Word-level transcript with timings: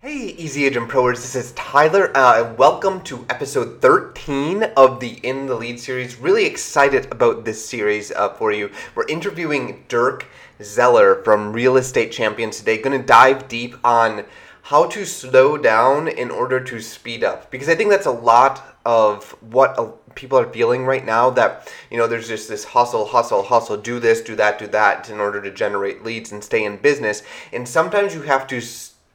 Hey, 0.00 0.36
Easy 0.38 0.64
Agent 0.64 0.88
Proers, 0.88 1.22
this 1.22 1.34
is 1.34 1.50
Tyler. 1.54 2.16
Uh, 2.16 2.54
welcome 2.54 3.00
to 3.00 3.26
episode 3.28 3.82
13 3.82 4.62
of 4.76 5.00
the 5.00 5.18
In 5.24 5.46
the 5.46 5.56
Lead 5.56 5.80
series. 5.80 6.20
Really 6.20 6.46
excited 6.46 7.10
about 7.10 7.44
this 7.44 7.68
series 7.68 8.12
uh, 8.12 8.32
for 8.34 8.52
you. 8.52 8.70
We're 8.94 9.08
interviewing 9.08 9.84
Dirk 9.88 10.24
Zeller 10.62 11.20
from 11.24 11.52
Real 11.52 11.76
Estate 11.76 12.12
Champions 12.12 12.58
today. 12.58 12.80
Going 12.80 12.96
to 12.96 13.04
dive 13.04 13.48
deep 13.48 13.74
on 13.82 14.24
how 14.62 14.86
to 14.86 15.04
slow 15.04 15.58
down 15.58 16.06
in 16.06 16.30
order 16.30 16.60
to 16.60 16.80
speed 16.80 17.24
up 17.24 17.50
because 17.50 17.68
I 17.68 17.74
think 17.74 17.90
that's 17.90 18.06
a 18.06 18.12
lot 18.12 18.78
of 18.86 19.32
what 19.40 19.76
uh, 19.76 19.90
people 20.14 20.38
are 20.38 20.52
feeling 20.52 20.84
right 20.84 21.04
now 21.04 21.30
that 21.30 21.72
you 21.90 21.98
know 21.98 22.06
there's 22.06 22.28
just 22.28 22.48
this 22.48 22.64
hustle 22.64 23.06
hustle 23.06 23.42
hustle 23.42 23.76
do 23.76 23.98
this 23.98 24.20
do 24.20 24.36
that 24.36 24.58
do 24.58 24.66
that 24.68 25.08
in 25.08 25.20
order 25.20 25.40
to 25.40 25.50
generate 25.50 26.04
leads 26.04 26.32
and 26.32 26.44
stay 26.44 26.64
in 26.64 26.76
business 26.76 27.22
and 27.52 27.66
sometimes 27.66 28.14
you 28.14 28.22
have 28.22 28.46
to 28.46 28.60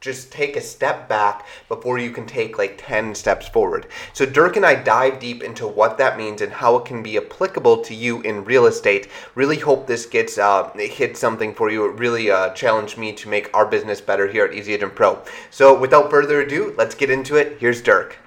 just 0.04 0.30
take 0.30 0.54
a 0.54 0.60
step 0.60 1.08
back 1.08 1.46
before 1.66 1.98
you 1.98 2.10
can 2.10 2.26
take 2.26 2.58
like 2.58 2.74
10 2.76 3.14
steps 3.14 3.48
forward. 3.48 3.86
So, 4.12 4.26
Dirk 4.26 4.56
and 4.56 4.66
I 4.66 4.74
dive 4.74 5.18
deep 5.18 5.42
into 5.42 5.66
what 5.66 5.96
that 5.96 6.18
means 6.18 6.42
and 6.42 6.52
how 6.52 6.76
it 6.76 6.84
can 6.84 7.02
be 7.02 7.16
applicable 7.16 7.78
to 7.78 7.94
you 7.94 8.20
in 8.20 8.44
real 8.44 8.66
estate. 8.66 9.08
Really 9.34 9.58
hope 9.58 9.86
this 9.86 10.04
gets 10.04 10.36
uh, 10.36 10.70
hit 10.74 11.16
something 11.16 11.54
for 11.54 11.70
you. 11.70 11.86
It 11.86 11.98
really 11.98 12.30
uh, 12.30 12.50
challenged 12.50 12.98
me 12.98 13.14
to 13.14 13.30
make 13.30 13.48
our 13.54 13.64
business 13.64 14.02
better 14.02 14.26
here 14.26 14.44
at 14.44 14.52
Easy 14.52 14.74
Agent 14.74 14.94
Pro. 14.94 15.22
So, 15.50 15.78
without 15.78 16.10
further 16.10 16.42
ado, 16.42 16.74
let's 16.76 16.94
get 16.94 17.08
into 17.08 17.36
it. 17.36 17.56
Here's 17.58 17.80
Dirk. 17.80 18.18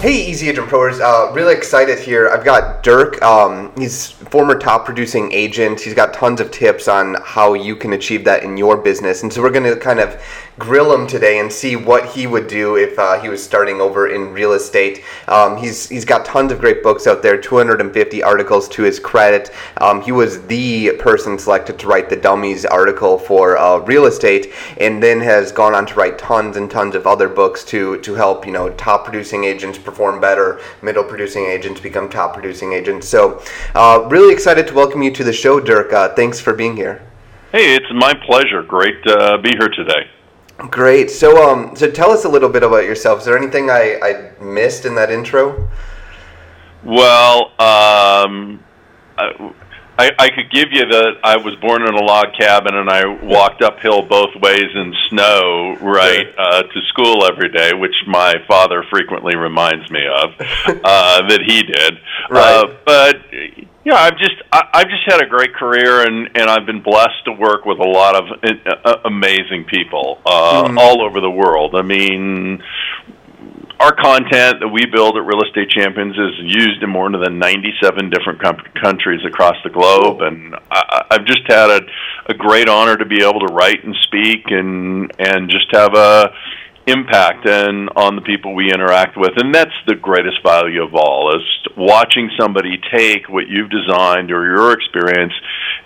Hey, 0.00 0.30
Easy 0.30 0.48
Agent. 0.48 0.72
Uh, 0.72 1.30
really 1.34 1.54
excited 1.54 1.98
here. 1.98 2.30
I've 2.30 2.42
got 2.42 2.82
Dirk. 2.82 3.20
Um, 3.20 3.70
he's 3.76 4.12
former 4.12 4.58
top 4.58 4.86
producing 4.86 5.30
agent. 5.30 5.78
He's 5.78 5.92
got 5.92 6.14
tons 6.14 6.40
of 6.40 6.50
tips 6.50 6.88
on 6.88 7.18
how 7.22 7.52
you 7.52 7.76
can 7.76 7.92
achieve 7.92 8.24
that 8.24 8.42
in 8.42 8.56
your 8.56 8.78
business. 8.78 9.22
And 9.22 9.30
so 9.30 9.42
we're 9.42 9.50
going 9.50 9.64
to 9.64 9.76
kind 9.76 10.00
of 10.00 10.18
grill 10.60 10.92
him 10.92 11.06
today 11.06 11.40
and 11.40 11.50
see 11.50 11.74
what 11.74 12.06
he 12.10 12.26
would 12.26 12.46
do 12.46 12.76
if 12.76 12.96
uh, 12.98 13.18
he 13.20 13.28
was 13.28 13.42
starting 13.42 13.80
over 13.80 14.08
in 14.08 14.32
real 14.32 14.52
estate. 14.52 15.02
Um, 15.26 15.56
he's 15.56 15.88
he's 15.88 16.04
got 16.04 16.24
tons 16.24 16.52
of 16.52 16.60
great 16.60 16.82
books 16.82 17.06
out 17.06 17.22
there, 17.22 17.40
250 17.40 18.22
articles 18.22 18.68
to 18.68 18.82
his 18.82 19.00
credit. 19.00 19.50
Um, 19.78 20.02
he 20.02 20.12
was 20.12 20.46
the 20.46 20.92
person 20.98 21.38
selected 21.38 21.78
to 21.80 21.88
write 21.88 22.10
the 22.10 22.16
Dummies 22.16 22.66
article 22.66 23.18
for 23.18 23.56
uh, 23.56 23.78
real 23.78 24.04
estate, 24.04 24.52
and 24.78 25.02
then 25.02 25.20
has 25.20 25.50
gone 25.50 25.74
on 25.74 25.86
to 25.86 25.94
write 25.94 26.18
tons 26.18 26.56
and 26.58 26.70
tons 26.70 26.94
of 26.94 27.06
other 27.06 27.28
books 27.28 27.64
to 27.64 27.98
to 28.02 28.14
help 28.14 28.46
you 28.46 28.52
know 28.52 28.68
top 28.74 29.04
producing 29.04 29.44
agents 29.44 29.78
perform 29.78 30.20
better, 30.20 30.60
middle 30.82 31.04
producing 31.04 31.46
agents 31.46 31.80
become 31.80 32.08
top 32.08 32.34
producing 32.34 32.74
agents. 32.74 33.08
So, 33.08 33.42
uh, 33.74 34.06
really 34.10 34.32
excited 34.32 34.68
to 34.68 34.74
welcome 34.74 35.02
you 35.02 35.10
to 35.12 35.24
the 35.24 35.32
show, 35.32 35.58
Dirk. 35.58 35.92
Uh, 35.92 36.14
thanks 36.14 36.38
for 36.38 36.52
being 36.52 36.76
here. 36.76 37.02
Hey, 37.50 37.74
it's 37.74 37.90
my 37.92 38.12
pleasure. 38.26 38.62
Great 38.62 39.02
to 39.04 39.18
uh, 39.18 39.36
be 39.38 39.50
here 39.58 39.70
today. 39.70 40.08
Great. 40.68 41.10
So, 41.10 41.48
um, 41.48 41.74
so 41.74 41.90
tell 41.90 42.10
us 42.10 42.24
a 42.24 42.28
little 42.28 42.48
bit 42.48 42.62
about 42.62 42.84
yourself. 42.84 43.20
Is 43.20 43.24
there 43.24 43.38
anything 43.38 43.70
I, 43.70 43.98
I 44.02 44.42
missed 44.42 44.84
in 44.84 44.94
that 44.96 45.10
intro? 45.10 45.68
Well, 46.84 47.52
um, 47.60 48.62
I, 50.00 50.10
I, 50.18 50.28
could 50.30 50.50
give 50.50 50.68
you 50.72 50.86
that 50.86 51.18
I 51.22 51.36
was 51.36 51.54
born 51.56 51.82
in 51.82 51.94
a 51.94 52.02
log 52.02 52.28
cabin 52.38 52.74
and 52.74 52.88
I 52.88 53.04
walked 53.06 53.62
uphill 53.62 54.00
both 54.00 54.34
ways 54.40 54.70
in 54.74 54.94
snow, 55.10 55.76
right, 55.82 56.26
uh, 56.38 56.62
to 56.62 56.80
school 56.88 57.26
every 57.26 57.50
day, 57.50 57.74
which 57.74 57.94
my 58.06 58.34
father 58.48 58.82
frequently 58.90 59.36
reminds 59.36 59.90
me 59.90 60.06
of 60.06 60.30
uh, 60.40 61.28
that 61.28 61.40
he 61.46 61.62
did. 61.62 61.98
Right. 62.30 62.64
Uh, 62.64 62.76
but 62.86 63.16
yeah, 63.84 63.94
I've 63.94 64.18
just 64.18 64.34
I, 64.52 64.62
I've 64.74 64.88
just 64.88 65.04
had 65.06 65.22
a 65.22 65.26
great 65.26 65.54
career, 65.54 66.02
and 66.06 66.28
and 66.34 66.50
I've 66.50 66.66
been 66.66 66.82
blessed 66.82 67.24
to 67.26 67.32
work 67.32 67.64
with 67.64 67.78
a 67.78 67.88
lot 67.88 68.14
of 68.14 68.24
uh, 68.84 68.96
amazing 69.04 69.64
people 69.68 70.20
uh, 70.26 70.64
mm. 70.64 70.78
all 70.78 71.02
over 71.02 71.20
the 71.20 71.30
world. 71.30 71.74
I 71.74 71.82
mean, 71.82 72.62
our 73.80 73.94
content 73.96 74.60
that 74.60 74.68
we 74.68 74.84
build 74.84 75.16
at 75.16 75.24
Real 75.24 75.40
Estate 75.42 75.70
Champions 75.70 76.14
is 76.14 76.52
used 76.60 76.82
in 76.82 76.90
more 76.90 77.10
than 77.10 77.38
97 77.38 78.10
different 78.10 78.42
com- 78.42 78.62
countries 78.82 79.20
across 79.26 79.56
the 79.64 79.70
globe, 79.70 80.20
and 80.20 80.54
I, 80.70 81.06
I've 81.12 81.24
just 81.24 81.48
had 81.48 81.70
a, 81.70 81.80
a 82.28 82.34
great 82.34 82.68
honor 82.68 82.98
to 82.98 83.06
be 83.06 83.22
able 83.22 83.40
to 83.40 83.54
write 83.54 83.82
and 83.82 83.96
speak, 84.02 84.44
and 84.48 85.10
and 85.18 85.50
just 85.50 85.74
have 85.74 85.94
a 85.94 86.34
impact 86.90 87.46
and 87.48 87.88
on 87.96 88.16
the 88.16 88.22
people 88.22 88.54
we 88.54 88.72
interact 88.72 89.16
with. 89.16 89.32
And 89.36 89.54
that's 89.54 89.74
the 89.86 89.94
greatest 89.94 90.42
value 90.42 90.82
of 90.82 90.94
all 90.94 91.34
is 91.34 91.42
watching 91.76 92.30
somebody 92.38 92.80
take 92.92 93.28
what 93.28 93.48
you've 93.48 93.70
designed 93.70 94.30
or 94.30 94.44
your 94.44 94.72
experience 94.72 95.32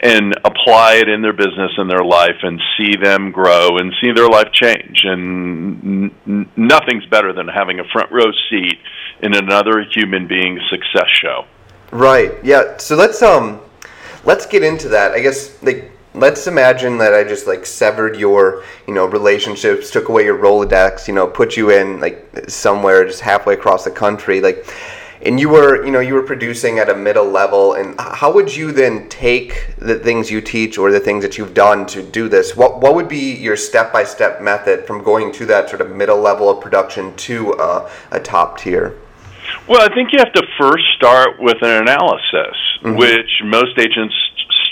and 0.00 0.34
apply 0.44 0.94
it 0.94 1.09
in 1.09 1.22
their 1.22 1.32
business 1.32 1.72
and 1.76 1.88
their 1.91 2.04
life 2.04 2.37
and 2.42 2.60
see 2.76 2.97
them 3.00 3.31
grow 3.31 3.78
and 3.78 3.92
see 4.03 4.12
their 4.12 4.28
life 4.28 4.50
change. 4.53 5.03
And 5.04 6.10
n- 6.26 6.50
nothing's 6.56 7.06
better 7.06 7.32
than 7.32 7.48
having 7.48 7.81
a 7.81 7.84
front 7.92 8.10
row 8.10 8.31
seat 8.50 8.78
in 9.22 9.34
another 9.34 9.84
human 9.94 10.26
being's 10.26 10.62
success 10.71 11.09
show. 11.22 11.44
Right. 11.91 12.32
Yeah. 12.42 12.76
So 12.78 12.97
let's 12.97 13.22
um 13.22 13.60
let's 14.25 14.47
get 14.47 14.62
into 14.62 14.88
that. 14.91 15.12
I 15.12 15.21
guess 15.21 15.62
like 15.62 15.91
let's 16.14 16.47
imagine 16.47 16.98
that 16.98 17.12
I 17.12 17.25
just 17.25 17.47
like 17.47 17.66
severed 17.66 18.16
your, 18.16 18.62
you 18.86 18.94
know, 18.94 19.06
relationships, 19.06 19.91
took 19.91 20.08
away 20.08 20.25
your 20.25 20.38
Rolodex, 20.38 21.08
you 21.08 21.14
know, 21.14 21.26
put 21.26 21.56
you 21.56 21.70
in 21.70 22.00
like 22.00 22.26
somewhere 22.48 23.04
just 23.04 23.20
halfway 23.20 23.54
across 23.54 23.84
the 23.84 23.91
country, 23.91 24.41
like, 24.41 24.66
and 25.22 25.41
you 25.41 25.48
were, 25.48 25.84
you 25.84 25.91
know, 25.91 26.00
you 26.00 26.12
were 26.12 26.22
producing 26.22 26.78
at 26.78 26.91
a 26.91 26.94
middle 26.94 27.26
level. 27.26 27.74
And 27.74 27.98
how 27.98 28.32
would 28.32 28.54
you 28.54 28.72
then 28.72 29.08
take 29.08 29.74
the 29.78 29.98
things 29.98 30.30
you 30.30 30.42
teach 30.42 30.76
or 30.76 30.92
the 30.92 31.00
things 31.00 31.24
that 31.24 31.38
you've 31.38 31.54
done 31.54 31.86
to 31.86 32.03
do 32.03 32.28
this? 32.28 32.54
What 32.54 32.80
what 32.80 32.94
would 32.94 33.08
be 33.08 33.34
your 33.34 33.56
step 33.56 33.92
by 33.92 34.04
step 34.04 34.42
method 34.42 34.86
from 34.86 35.03
going 35.03 35.32
to 35.32 35.47
that 35.47 35.70
sort 35.70 35.80
of 35.80 35.91
middle 35.91 36.20
level 36.20 36.50
of 36.50 36.60
production 36.62 37.16
to 37.16 37.53
a, 37.54 37.91
a 38.10 38.20
top 38.20 38.58
tier? 38.58 38.98
Well, 39.66 39.80
I 39.80 39.94
think 39.94 40.12
you 40.12 40.19
have 40.19 40.32
to 40.32 40.42
first 40.58 40.84
start 40.97 41.41
with 41.41 41.56
an 41.62 41.82
analysis, 41.82 42.56
mm-hmm. 42.82 42.97
which 42.97 43.30
most 43.44 43.78
agents 43.78 44.14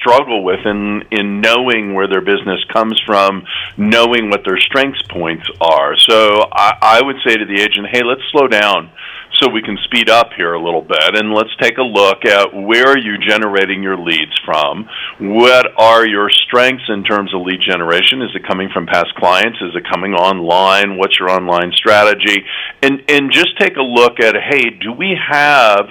struggle 0.03 0.43
with 0.43 0.61
in 0.67 1.05
in 1.11 1.41
knowing 1.41 1.95
where 1.95 2.09
their 2.09 2.21
business 2.21 2.63
comes 2.73 3.01
from, 3.07 3.47
knowing 3.77 4.29
what 4.29 4.43
their 4.45 4.59
strengths 4.59 5.03
points 5.11 5.49
are. 5.61 5.97
So 5.97 6.49
I, 6.53 6.77
I 6.83 7.03
would 7.03 7.17
say 7.25 7.37
to 7.37 7.45
the 7.47 7.63
agent, 7.63 7.87
hey, 7.91 8.03
let's 8.03 8.23
slow 8.33 8.49
down 8.49 8.91
so 9.41 9.49
we 9.49 9.63
can 9.63 9.79
speed 9.85 10.11
up 10.11 10.31
here 10.37 10.53
a 10.53 10.63
little 10.63 10.83
bit 10.83 11.17
and 11.17 11.33
let's 11.33 11.55
take 11.61 11.79
a 11.79 11.83
look 11.83 12.25
at 12.25 12.55
where 12.55 12.87
are 12.87 12.99
you 12.99 13.19
generating 13.19 13.83
your 13.83 13.97
leads 13.97 14.39
from? 14.45 14.89
What 15.19 15.67
are 15.79 16.07
your 16.07 16.31
strengths 16.31 16.85
in 16.89 17.03
terms 17.03 17.35
of 17.35 17.41
lead 17.43 17.61
generation? 17.61 18.23
Is 18.23 18.31
it 18.35 18.47
coming 18.47 18.69
from 18.73 18.87
past 18.87 19.15
clients? 19.17 19.59
Is 19.63 19.75
it 19.75 19.85
coming 19.91 20.15
online? 20.15 20.99
What's 20.99 21.19
your 21.19 21.31
online 21.31 21.73
strategy? 21.73 22.45
And 22.83 23.03
and 23.09 23.33
just 23.33 23.59
take 23.59 23.77
a 23.77 23.83
look 23.83 24.21
at 24.21 24.35
hey 24.37 24.71
do 24.71 24.93
we 24.93 25.17
have 25.31 25.87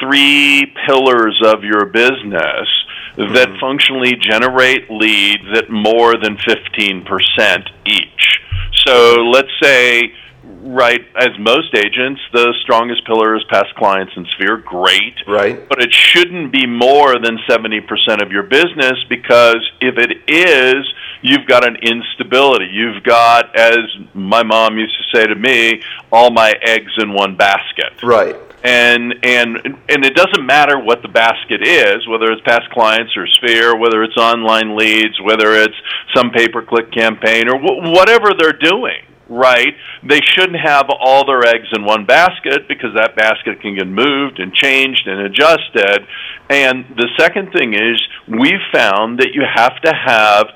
three 0.00 0.72
pillars 0.86 1.40
of 1.44 1.64
your 1.64 1.86
business 1.86 2.68
that 3.16 3.48
mm-hmm. 3.48 3.60
functionally 3.60 4.14
generate 4.20 4.90
leads 4.90 5.44
at 5.56 5.70
more 5.70 6.14
than 6.16 6.36
15% 6.36 7.70
each. 7.86 8.40
So 8.86 9.16
let's 9.32 9.50
say, 9.62 10.12
right, 10.42 11.00
as 11.16 11.30
most 11.38 11.74
agents, 11.74 12.20
the 12.32 12.54
strongest 12.62 13.06
pillar 13.06 13.36
is 13.36 13.44
past 13.48 13.74
clients 13.76 14.12
and 14.16 14.26
sphere. 14.34 14.56
Great. 14.56 15.14
Right. 15.26 15.68
But 15.68 15.80
it 15.80 15.92
shouldn't 15.92 16.52
be 16.52 16.66
more 16.66 17.18
than 17.18 17.38
70% 17.48 18.22
of 18.22 18.32
your 18.32 18.42
business 18.42 19.04
because 19.08 19.70
if 19.80 19.96
it 19.96 20.28
is, 20.28 20.84
you've 21.22 21.46
got 21.46 21.66
an 21.66 21.76
instability. 21.76 22.66
You've 22.66 23.04
got, 23.04 23.56
as 23.56 23.78
my 24.12 24.42
mom 24.42 24.76
used 24.76 24.96
to 24.98 25.18
say 25.18 25.26
to 25.26 25.34
me, 25.36 25.82
all 26.12 26.30
my 26.30 26.52
eggs 26.62 26.92
in 26.98 27.12
one 27.12 27.36
basket. 27.36 28.02
Right 28.02 28.36
and 28.64 29.14
and 29.22 29.58
and 29.90 30.04
it 30.04 30.14
doesn't 30.14 30.44
matter 30.44 30.78
what 30.80 31.02
the 31.02 31.08
basket 31.08 31.60
is, 31.62 32.08
whether 32.08 32.32
it's 32.32 32.40
past 32.48 32.70
clients 32.72 33.12
or 33.14 33.26
Sphere, 33.26 33.76
whether 33.76 34.02
it's 34.02 34.16
online 34.16 34.74
leads, 34.74 35.20
whether 35.22 35.52
it's 35.52 35.76
some 36.16 36.30
pay 36.30 36.48
per 36.48 36.64
click 36.64 36.90
campaign 36.90 37.44
or 37.48 37.58
wh- 37.60 37.92
whatever 37.92 38.30
they're 38.36 38.58
doing. 38.58 39.04
Right? 39.28 39.72
They 40.06 40.20
shouldn't 40.20 40.60
have 40.60 40.86
all 41.00 41.24
their 41.24 41.46
eggs 41.46 41.68
in 41.72 41.84
one 41.84 42.04
basket 42.04 42.68
because 42.68 42.90
that 42.94 43.16
basket 43.16 43.60
can 43.62 43.74
get 43.74 43.86
moved 43.86 44.38
and 44.38 44.52
changed 44.52 45.06
and 45.06 45.20
adjusted. 45.20 46.06
And 46.50 46.84
the 46.96 47.08
second 47.18 47.50
thing 47.52 47.72
is, 47.72 47.96
we've 48.28 48.64
found 48.70 49.20
that 49.20 49.32
you 49.32 49.42
have 49.42 49.80
to 49.80 49.92
have 49.94 50.46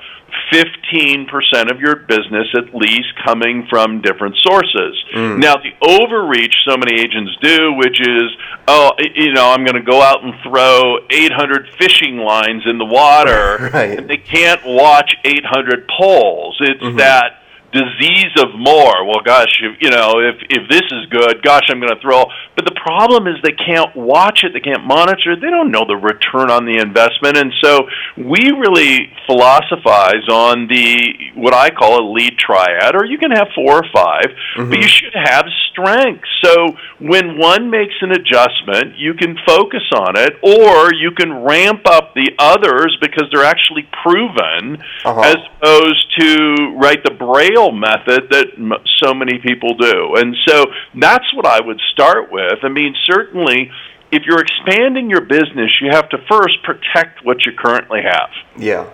15% 0.53 1.71
of 1.71 1.81
your 1.81 1.97
business 1.97 2.47
at 2.57 2.75
least 2.75 3.09
coming 3.25 3.67
from 3.69 4.01
different 4.01 4.37
sources. 4.39 5.05
Mm. 5.15 5.39
Now, 5.39 5.57
the 5.57 5.73
overreach 5.83 6.55
so 6.67 6.77
many 6.77 7.01
agents 7.01 7.37
do, 7.43 7.75
which 7.75 8.01
is, 8.01 8.31
oh, 8.67 8.93
you 9.15 9.33
know, 9.33 9.51
I'm 9.51 9.65
going 9.65 9.77
to 9.77 9.83
go 9.83 10.03
out 10.03 10.23
and 10.23 10.35
throw 10.43 10.99
800 11.11 11.69
fishing 11.79 12.19
lines 12.19 12.63
in 12.67 12.79
the 12.79 12.85
water, 12.85 13.71
right. 13.75 13.99
and 13.99 14.09
they 14.09 14.17
can't 14.17 14.65
watch 14.65 15.15
800 15.25 15.89
poles. 15.89 16.57
It's 16.61 16.83
mm-hmm. 16.83 16.99
that 16.99 17.38
disease 17.73 18.33
of 18.41 18.57
more. 18.57 19.05
Well, 19.05 19.21
gosh, 19.25 19.61
if, 19.61 19.77
you 19.81 19.91
know, 19.91 20.21
if 20.21 20.37
if 20.49 20.69
this 20.69 20.85
is 20.91 21.07
good, 21.11 21.43
gosh, 21.43 21.69
I'm 21.69 21.81
going 21.81 21.95
to 21.95 22.01
throw. 22.01 22.25
But 22.57 22.65
the 22.65 22.75
problem 22.81 23.27
is 23.27 23.37
they 23.43 23.53
can't 23.53 23.95
watch 23.95 24.43
it, 24.43 24.53
they 24.53 24.61
can't 24.61 24.85
monitor 24.85 25.33
it, 25.33 25.41
they 25.41 25.51
don't 25.51 25.71
know 25.71 25.85
the 25.87 25.97
return 25.97 26.51
on 26.51 26.65
the 26.65 26.81
investment, 26.81 27.37
and 27.37 27.53
so 27.63 27.89
we 28.17 28.51
really 28.57 29.13
philosophize 29.27 30.25
on 30.31 30.67
the 30.69 31.33
what 31.35 31.55
I 31.55 31.71
call 31.71 32.01
a 32.01 32.05
lead 32.13 32.39
triad, 32.39 32.95
or 32.95 33.05
you 33.05 33.19
can 33.19 33.31
have 33.31 33.49
four 33.55 33.85
or 33.85 33.87
5 33.93 33.95
mm-hmm. 33.95 34.71
but 34.71 34.79
you 34.79 34.89
should 34.89 35.15
have 35.15 35.45
strength. 35.71 36.25
So 36.43 36.77
when 36.99 37.39
one 37.39 37.71
makes 37.71 37.95
an 38.01 38.13
adjustment, 38.13 38.97
you 38.97 39.15
can 39.15 39.37
focus 39.47 39.85
on 39.95 40.19
it, 40.19 40.35
or 40.43 40.93
you 40.95 41.13
can 41.13 41.45
ramp 41.45 41.83
up 41.87 42.15
the 42.15 42.33
others 42.39 42.97
because 43.01 43.29
they're 43.33 43.45
actually 43.45 43.87
proven, 44.03 44.83
uh-huh. 45.05 45.21
as 45.21 45.37
opposed 45.57 46.07
to 46.19 46.77
right 46.81 47.03
the 47.05 47.15
braille 47.15 47.58
method 47.73 48.31
that 48.31 48.47
m- 48.57 48.73
so 49.03 49.13
many 49.13 49.39
people 49.39 49.75
do. 49.75 50.15
And 50.17 50.37
so 50.47 50.67
that's 50.95 51.27
what 51.35 51.47
I 51.47 51.61
would 51.61 51.81
start 51.93 52.31
with. 52.31 52.59
I 52.63 52.69
mean, 52.69 52.95
certainly 53.05 53.71
if 54.11 54.23
you're 54.25 54.41
expanding 54.41 55.11
your 55.11 55.21
business, 55.21 55.71
you 55.81 55.91
have 55.91 56.09
to 56.11 56.19
first 56.31 56.63
protect 56.63 57.25
what 57.25 57.45
you 57.45 57.53
currently 57.53 58.01
have. 58.03 58.31
Yeah. 58.57 58.89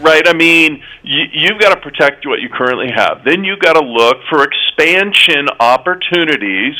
Right. 0.00 0.26
I 0.26 0.32
mean, 0.32 0.82
you, 1.02 1.24
you've 1.32 1.60
got 1.60 1.74
to 1.74 1.80
protect 1.80 2.26
what 2.26 2.40
you 2.40 2.48
currently 2.48 2.90
have. 2.94 3.22
Then 3.24 3.44
you've 3.44 3.60
got 3.60 3.74
to 3.74 3.84
look 3.84 4.18
for 4.30 4.44
expansion 4.44 5.48
opportunities 5.60 6.74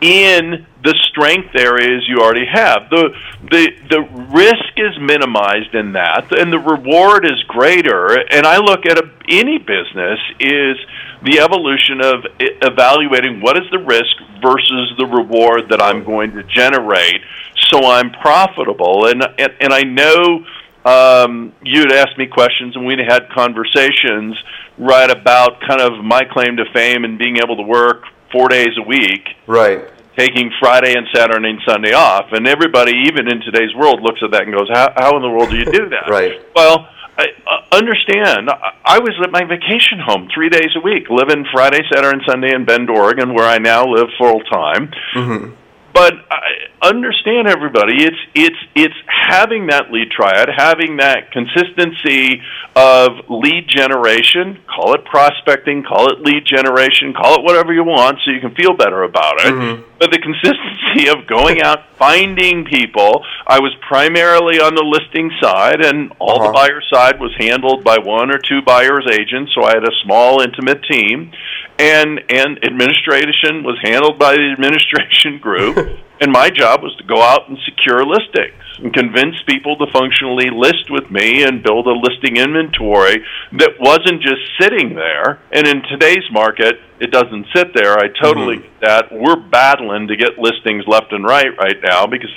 in 0.00 0.66
the 0.84 0.94
strength 1.10 1.54
areas 1.56 2.04
you 2.06 2.18
already 2.18 2.46
have. 2.46 2.88
The 2.90 3.10
the 3.50 3.70
the 3.90 4.00
risk 4.32 4.72
is 4.76 4.96
minimized 5.00 5.74
in 5.74 5.92
that, 5.92 6.30
and 6.38 6.52
the 6.52 6.58
reward 6.58 7.24
is 7.24 7.42
greater. 7.48 8.14
And 8.30 8.46
I 8.46 8.58
look 8.58 8.86
at 8.86 8.98
a, 8.98 9.10
any 9.28 9.58
business 9.58 10.20
is 10.38 10.76
the 11.22 11.40
evolution 11.40 12.00
of 12.00 12.24
evaluating 12.38 13.40
what 13.40 13.56
is 13.56 13.64
the 13.72 13.78
risk 13.78 14.14
versus 14.40 14.92
the 14.98 15.06
reward 15.06 15.68
that 15.70 15.82
I'm 15.82 16.04
going 16.04 16.32
to 16.32 16.44
generate, 16.44 17.22
so 17.70 17.84
I'm 17.84 18.10
profitable. 18.12 19.06
And 19.06 19.22
and, 19.38 19.54
and 19.60 19.72
I 19.72 19.82
know. 19.82 20.46
Um, 20.84 21.52
you'd 21.60 21.92
asked 21.92 22.16
me 22.16 22.28
questions 22.28 22.74
and 22.74 22.86
we'd 22.86 23.00
had 23.00 23.28
conversations 23.28 24.38
right 24.78 25.10
about 25.10 25.60
kind 25.60 25.82
of 25.82 26.02
my 26.02 26.22
claim 26.24 26.56
to 26.56 26.64
fame 26.72 27.04
and 27.04 27.18
being 27.18 27.36
able 27.42 27.56
to 27.56 27.62
work 27.62 28.04
four 28.32 28.48
days 28.48 28.76
a 28.78 28.86
week. 28.86 29.28
Right. 29.46 29.88
Taking 30.16 30.50
Friday 30.58 30.94
and 30.94 31.06
Saturday 31.14 31.50
and 31.50 31.60
Sunday 31.66 31.92
off, 31.92 32.32
and 32.32 32.48
everybody, 32.48 32.92
even 33.06 33.30
in 33.30 33.40
today's 33.40 33.72
world, 33.76 34.02
looks 34.02 34.20
at 34.24 34.32
that 34.32 34.42
and 34.42 34.52
goes, 34.52 34.68
"How, 34.72 34.92
how 34.96 35.16
in 35.16 35.22
the 35.22 35.30
world 35.30 35.50
do 35.50 35.56
you 35.56 35.64
do 35.64 35.88
that?" 35.90 36.08
right. 36.10 36.42
Well, 36.56 36.88
I, 37.16 37.26
uh, 37.46 37.76
understand. 37.76 38.50
I 38.84 38.98
was 38.98 39.14
at 39.22 39.30
my 39.30 39.44
vacation 39.44 40.00
home 40.04 40.28
three 40.34 40.48
days 40.48 40.70
a 40.74 40.80
week, 40.80 41.08
living 41.08 41.46
Friday, 41.52 41.82
Saturday, 41.92 42.18
and 42.18 42.22
Sunday 42.26 42.52
in 42.52 42.64
Bend, 42.64 42.90
Oregon, 42.90 43.32
where 43.32 43.46
I 43.46 43.58
now 43.58 43.86
live 43.86 44.08
full 44.18 44.40
time. 44.40 44.90
Mm-hmm 45.14 45.54
but 45.92 46.14
I 46.30 46.68
understand 46.82 47.48
everybody. 47.48 48.04
It's 48.04 48.16
it's 48.34 48.56
it's 48.74 48.94
having 49.06 49.66
that 49.68 49.90
lead 49.90 50.10
triad, 50.10 50.48
having 50.54 50.98
that 50.98 51.32
consistency 51.32 52.40
of 52.76 53.28
lead 53.28 53.66
generation. 53.68 54.58
Call 54.66 54.94
it 54.94 55.04
prospecting, 55.04 55.84
call 55.84 56.12
it 56.12 56.20
lead 56.20 56.44
generation, 56.44 57.14
call 57.14 57.40
it 57.40 57.42
whatever 57.42 57.72
you 57.72 57.84
want, 57.84 58.18
so 58.24 58.30
you 58.30 58.40
can 58.40 58.54
feel 58.54 58.74
better 58.76 59.02
about 59.02 59.40
it. 59.40 59.52
Mm-hmm. 59.52 59.82
But 59.98 60.12
the 60.12 60.18
consistency 60.18 61.08
of 61.08 61.26
going 61.26 61.62
out 61.62 61.88
finding 61.98 62.64
people. 62.64 63.24
I 63.46 63.58
was 63.58 63.74
primarily 63.86 64.60
on 64.60 64.74
the 64.74 64.86
listing 64.86 65.30
side, 65.42 65.84
and 65.84 66.12
all 66.18 66.40
uh-huh. 66.40 66.46
the 66.46 66.52
buyer 66.52 66.82
side 66.92 67.20
was 67.20 67.34
handled 67.38 67.82
by 67.82 67.98
one 67.98 68.30
or 68.30 68.38
two 68.38 68.62
buyers 68.62 69.06
agents. 69.10 69.52
So 69.54 69.64
I 69.64 69.74
had 69.74 69.84
a 69.84 69.92
small, 70.04 70.40
intimate 70.40 70.84
team, 70.84 71.32
and 71.78 72.20
and 72.28 72.64
administration 72.64 73.62
was 73.62 73.78
handled 73.82 74.18
by 74.18 74.34
the 74.34 74.50
administration 74.52 75.38
group. 75.42 75.76
and 76.20 76.32
my 76.32 76.50
job 76.50 76.82
was 76.82 76.94
to 76.96 77.04
go 77.04 77.22
out 77.22 77.48
and 77.48 77.56
secure 77.64 78.04
listings 78.04 78.58
and 78.78 78.92
convince 78.92 79.40
people 79.46 79.76
to 79.76 79.86
functionally 79.92 80.50
list 80.50 80.90
with 80.90 81.10
me 81.10 81.44
and 81.44 81.62
build 81.62 81.86
a 81.86 81.92
listing 81.92 82.36
inventory 82.36 83.24
that 83.52 83.70
wasn't 83.78 84.20
just 84.20 84.42
sitting 84.60 84.94
there. 84.94 85.40
And 85.52 85.66
in 85.66 85.82
today's 85.82 86.26
market, 86.32 86.74
it 87.00 87.10
doesn't 87.10 87.46
sit 87.54 87.74
there. 87.74 87.94
I 87.94 88.08
totally 88.20 88.56
mm-hmm. 88.56 88.80
get 88.80 88.80
that. 88.82 89.04
We're 89.12 89.40
battling 89.40 90.08
to 90.08 90.16
get 90.16 90.38
listings 90.38 90.84
left 90.86 91.12
and 91.12 91.24
right 91.24 91.56
right 91.56 91.78
now 91.82 92.06
because 92.06 92.30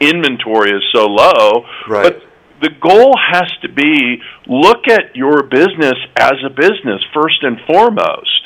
inventory 0.00 0.70
is 0.70 0.82
so 0.94 1.06
low. 1.06 1.66
Right. 1.88 2.12
But 2.12 2.22
the 2.60 2.70
goal 2.80 3.14
has 3.32 3.52
to 3.60 3.68
be 3.68 4.22
look 4.46 4.88
at 4.88 5.14
your 5.14 5.42
business 5.42 5.96
as 6.16 6.34
a 6.44 6.48
business 6.48 7.04
first 7.12 7.42
and 7.42 7.60
foremost 7.66 8.45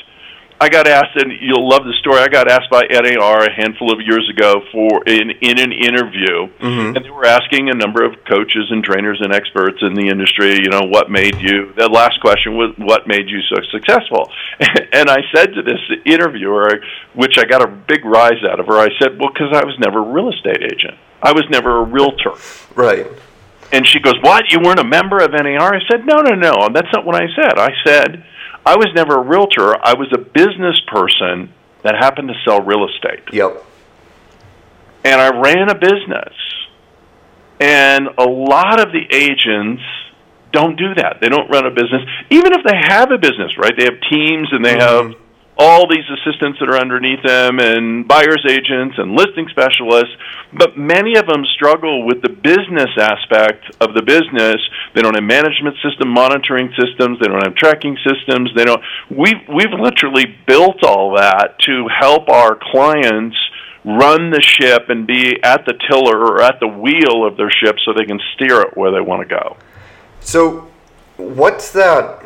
I 0.61 0.69
got 0.69 0.87
asked, 0.87 1.15
and 1.15 1.33
you'll 1.41 1.67
love 1.67 1.85
the 1.85 1.93
story. 2.01 2.19
I 2.19 2.27
got 2.27 2.45
asked 2.47 2.69
by 2.69 2.85
NAR 2.85 3.41
a 3.41 3.51
handful 3.51 3.91
of 3.91 3.99
years 3.99 4.29
ago 4.29 4.61
for 4.71 5.01
in 5.09 5.31
in 5.41 5.57
an 5.57 5.73
interview, 5.73 6.53
mm-hmm. 6.61 6.95
and 6.95 7.03
they 7.03 7.09
were 7.09 7.25
asking 7.25 7.69
a 7.69 7.73
number 7.73 8.05
of 8.05 8.13
coaches 8.29 8.69
and 8.69 8.83
trainers 8.83 9.17
and 9.21 9.33
experts 9.33 9.81
in 9.81 9.95
the 9.95 10.05
industry. 10.07 10.61
You 10.61 10.69
know, 10.69 10.85
what 10.85 11.09
made 11.09 11.41
you? 11.41 11.73
The 11.73 11.89
last 11.89 12.21
question 12.21 12.53
was, 12.57 12.75
"What 12.77 13.07
made 13.07 13.27
you 13.27 13.41
so 13.49 13.57
successful?" 13.71 14.29
and 14.93 15.09
I 15.09 15.25
said 15.33 15.55
to 15.55 15.63
this 15.63 15.81
interviewer, 16.05 16.69
which 17.15 17.39
I 17.39 17.45
got 17.45 17.63
a 17.63 17.67
big 17.67 18.05
rise 18.05 18.45
out 18.47 18.59
of 18.59 18.67
her, 18.67 18.77
I 18.77 18.89
said, 19.01 19.17
"Well, 19.17 19.33
because 19.33 19.49
I 19.57 19.65
was 19.65 19.73
never 19.79 19.97
a 19.97 20.13
real 20.13 20.29
estate 20.29 20.61
agent. 20.61 20.93
I 21.23 21.31
was 21.31 21.45
never 21.49 21.81
a 21.81 21.83
realtor." 21.83 22.37
Right. 22.75 23.07
And 23.73 23.87
she 23.87 23.99
goes, 23.99 24.21
"What? 24.21 24.51
You 24.51 24.59
weren't 24.59 24.79
a 24.79 24.85
member 24.85 25.25
of 25.25 25.31
NAR?" 25.31 25.73
I 25.73 25.81
said, 25.89 26.05
"No, 26.05 26.21
no, 26.21 26.35
no. 26.35 26.69
That's 26.71 26.93
not 26.93 27.03
what 27.03 27.15
I 27.15 27.25
said. 27.33 27.57
I 27.57 27.71
said." 27.83 28.25
I 28.65 28.75
was 28.75 28.87
never 28.95 29.17
a 29.17 29.21
realtor. 29.21 29.75
I 29.83 29.93
was 29.93 30.11
a 30.13 30.17
business 30.17 30.79
person 30.87 31.53
that 31.83 31.95
happened 31.95 32.29
to 32.29 32.35
sell 32.45 32.61
real 32.61 32.87
estate. 32.87 33.33
Yep. 33.33 33.65
And 35.03 35.19
I 35.19 35.29
ran 35.39 35.69
a 35.69 35.75
business. 35.75 36.33
And 37.59 38.07
a 38.17 38.23
lot 38.23 38.79
of 38.79 38.91
the 38.91 39.03
agents 39.11 39.81
don't 40.51 40.75
do 40.77 40.93
that. 40.95 41.17
They 41.21 41.29
don't 41.29 41.49
run 41.49 41.65
a 41.65 41.71
business. 41.71 42.01
Even 42.29 42.53
if 42.53 42.63
they 42.65 42.75
have 42.75 43.11
a 43.11 43.17
business, 43.17 43.57
right? 43.57 43.73
They 43.77 43.85
have 43.85 43.99
teams 44.11 44.49
and 44.51 44.63
they 44.63 44.75
mm-hmm. 44.75 45.11
have 45.11 45.20
all 45.61 45.87
these 45.87 46.09
assistants 46.09 46.57
that 46.59 46.69
are 46.69 46.81
underneath 46.81 47.21
them 47.21 47.59
and 47.59 48.07
buyer's 48.07 48.43
agents 48.49 48.97
and 48.97 49.13
listing 49.13 49.45
specialists, 49.53 50.09
but 50.57 50.75
many 50.75 51.15
of 51.15 51.27
them 51.27 51.45
struggle 51.53 52.03
with 52.03 52.23
the 52.23 52.33
business 52.33 52.89
aspect 52.97 53.69
of 53.79 53.93
the 53.93 54.01
business. 54.01 54.57
They 54.95 55.01
don't 55.01 55.13
have 55.13 55.23
management 55.23 55.77
system 55.85 56.09
monitoring 56.09 56.73
systems, 56.73 57.19
they 57.21 57.27
don't 57.27 57.45
have 57.45 57.53
tracking 57.53 57.95
systems, 58.01 58.49
they 58.55 58.65
don't 58.65 58.81
we've 59.11 59.45
we've 59.47 59.77
literally 59.77 60.25
built 60.47 60.83
all 60.83 61.15
that 61.17 61.59
to 61.69 61.87
help 61.87 62.27
our 62.29 62.57
clients 62.59 63.37
run 63.85 64.31
the 64.31 64.41
ship 64.41 64.89
and 64.89 65.05
be 65.05 65.37
at 65.43 65.65
the 65.65 65.77
tiller 65.89 66.17
or 66.17 66.41
at 66.41 66.59
the 66.59 66.67
wheel 66.67 67.25
of 67.25 67.37
their 67.37 67.51
ship 67.51 67.77
so 67.85 67.93
they 67.93 68.05
can 68.05 68.19
steer 68.33 68.61
it 68.61 68.75
where 68.75 68.91
they 68.91 69.01
want 69.01 69.21
to 69.21 69.29
go. 69.29 69.57
So 70.21 70.67
what's 71.17 71.71
that 71.73 72.25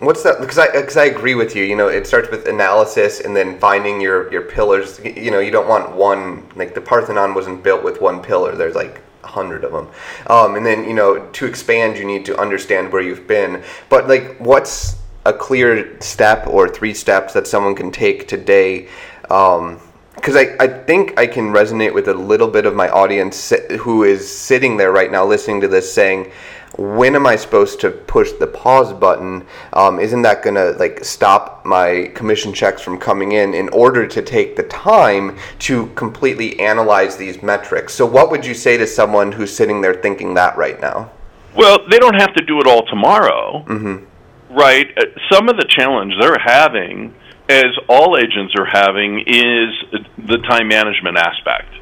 What's 0.00 0.22
that? 0.22 0.40
Because 0.40 0.58
I 0.58 0.70
because 0.70 0.96
I 0.96 1.06
agree 1.06 1.34
with 1.34 1.56
you. 1.56 1.64
You 1.64 1.74
know, 1.74 1.88
it 1.88 2.06
starts 2.06 2.30
with 2.30 2.46
analysis 2.46 3.20
and 3.20 3.34
then 3.34 3.58
finding 3.58 4.00
your 4.00 4.30
your 4.30 4.42
pillars. 4.42 5.00
You 5.04 5.32
know, 5.32 5.40
you 5.40 5.50
don't 5.50 5.68
want 5.68 5.96
one 5.96 6.48
like 6.54 6.74
the 6.74 6.80
Parthenon 6.80 7.34
wasn't 7.34 7.64
built 7.64 7.82
with 7.82 8.00
one 8.00 8.22
pillar. 8.22 8.54
There's 8.54 8.76
like 8.76 9.00
a 9.24 9.26
hundred 9.26 9.64
of 9.64 9.72
them, 9.72 9.88
um, 10.28 10.54
and 10.54 10.64
then 10.64 10.84
you 10.84 10.94
know 10.94 11.26
to 11.26 11.46
expand, 11.46 11.98
you 11.98 12.04
need 12.04 12.24
to 12.26 12.38
understand 12.38 12.92
where 12.92 13.02
you've 13.02 13.26
been. 13.26 13.64
But 13.88 14.06
like, 14.06 14.38
what's 14.38 14.96
a 15.24 15.32
clear 15.32 16.00
step 16.00 16.46
or 16.46 16.68
three 16.68 16.94
steps 16.94 17.32
that 17.32 17.48
someone 17.48 17.74
can 17.74 17.90
take 17.90 18.28
today? 18.28 18.88
Um, 19.30 19.80
because 20.14 20.34
I, 20.34 20.56
I 20.58 20.66
think 20.66 21.18
I 21.18 21.28
can 21.28 21.52
resonate 21.52 21.94
with 21.94 22.08
a 22.08 22.14
little 22.14 22.48
bit 22.48 22.66
of 22.66 22.74
my 22.74 22.88
audience 22.88 23.52
who 23.78 24.02
is 24.02 24.28
sitting 24.28 24.76
there 24.76 24.90
right 24.90 25.12
now 25.12 25.24
listening 25.24 25.60
to 25.60 25.68
this 25.68 25.92
saying, 25.92 26.32
when 26.78 27.16
am 27.16 27.26
I 27.26 27.34
supposed 27.34 27.80
to 27.80 27.90
push 27.90 28.30
the 28.32 28.46
pause 28.46 28.92
button? 28.92 29.44
Um, 29.72 29.98
isn't 29.98 30.22
that 30.22 30.42
going 30.42 30.54
to 30.54 30.70
like 30.78 31.04
stop 31.04 31.66
my 31.66 32.12
commission 32.14 32.54
checks 32.54 32.80
from 32.80 32.98
coming 32.98 33.32
in 33.32 33.52
in 33.52 33.68
order 33.70 34.06
to 34.06 34.22
take 34.22 34.54
the 34.54 34.62
time 34.62 35.36
to 35.60 35.88
completely 35.96 36.58
analyze 36.60 37.16
these 37.16 37.42
metrics? 37.42 37.94
So, 37.94 38.06
what 38.06 38.30
would 38.30 38.46
you 38.46 38.54
say 38.54 38.76
to 38.76 38.86
someone 38.86 39.32
who's 39.32 39.54
sitting 39.54 39.80
there 39.80 39.94
thinking 39.94 40.34
that 40.34 40.56
right 40.56 40.80
now? 40.80 41.10
Well, 41.56 41.80
they 41.90 41.98
don't 41.98 42.18
have 42.20 42.32
to 42.34 42.44
do 42.44 42.60
it 42.60 42.68
all 42.68 42.86
tomorrow, 42.86 43.64
mm-hmm. 43.66 44.54
right? 44.56 44.86
Uh, 44.96 45.06
some 45.32 45.48
of 45.48 45.56
the 45.56 45.66
challenge 45.68 46.14
they're 46.20 46.38
having, 46.38 47.12
as 47.48 47.76
all 47.88 48.16
agents 48.16 48.54
are 48.56 48.66
having, 48.66 49.24
is 49.26 50.04
the 50.16 50.38
time 50.48 50.68
management 50.68 51.18
aspect 51.18 51.74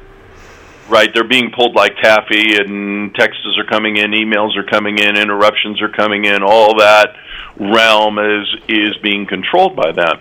right? 0.89 1.09
They're 1.13 1.27
being 1.27 1.51
pulled 1.51 1.75
like 1.75 1.97
taffy, 1.97 2.55
and 2.57 3.13
texts 3.15 3.57
are 3.57 3.65
coming 3.65 3.97
in, 3.97 4.11
emails 4.11 4.55
are 4.57 4.63
coming 4.63 4.97
in, 4.97 5.17
interruptions 5.17 5.81
are 5.81 5.89
coming 5.89 6.25
in, 6.25 6.43
all 6.43 6.77
that. 6.79 7.15
realm 7.59 8.19
is 8.19 8.47
is 8.67 8.97
being 9.01 9.25
controlled 9.25 9.75
by 9.75 9.91
them. 9.91 10.19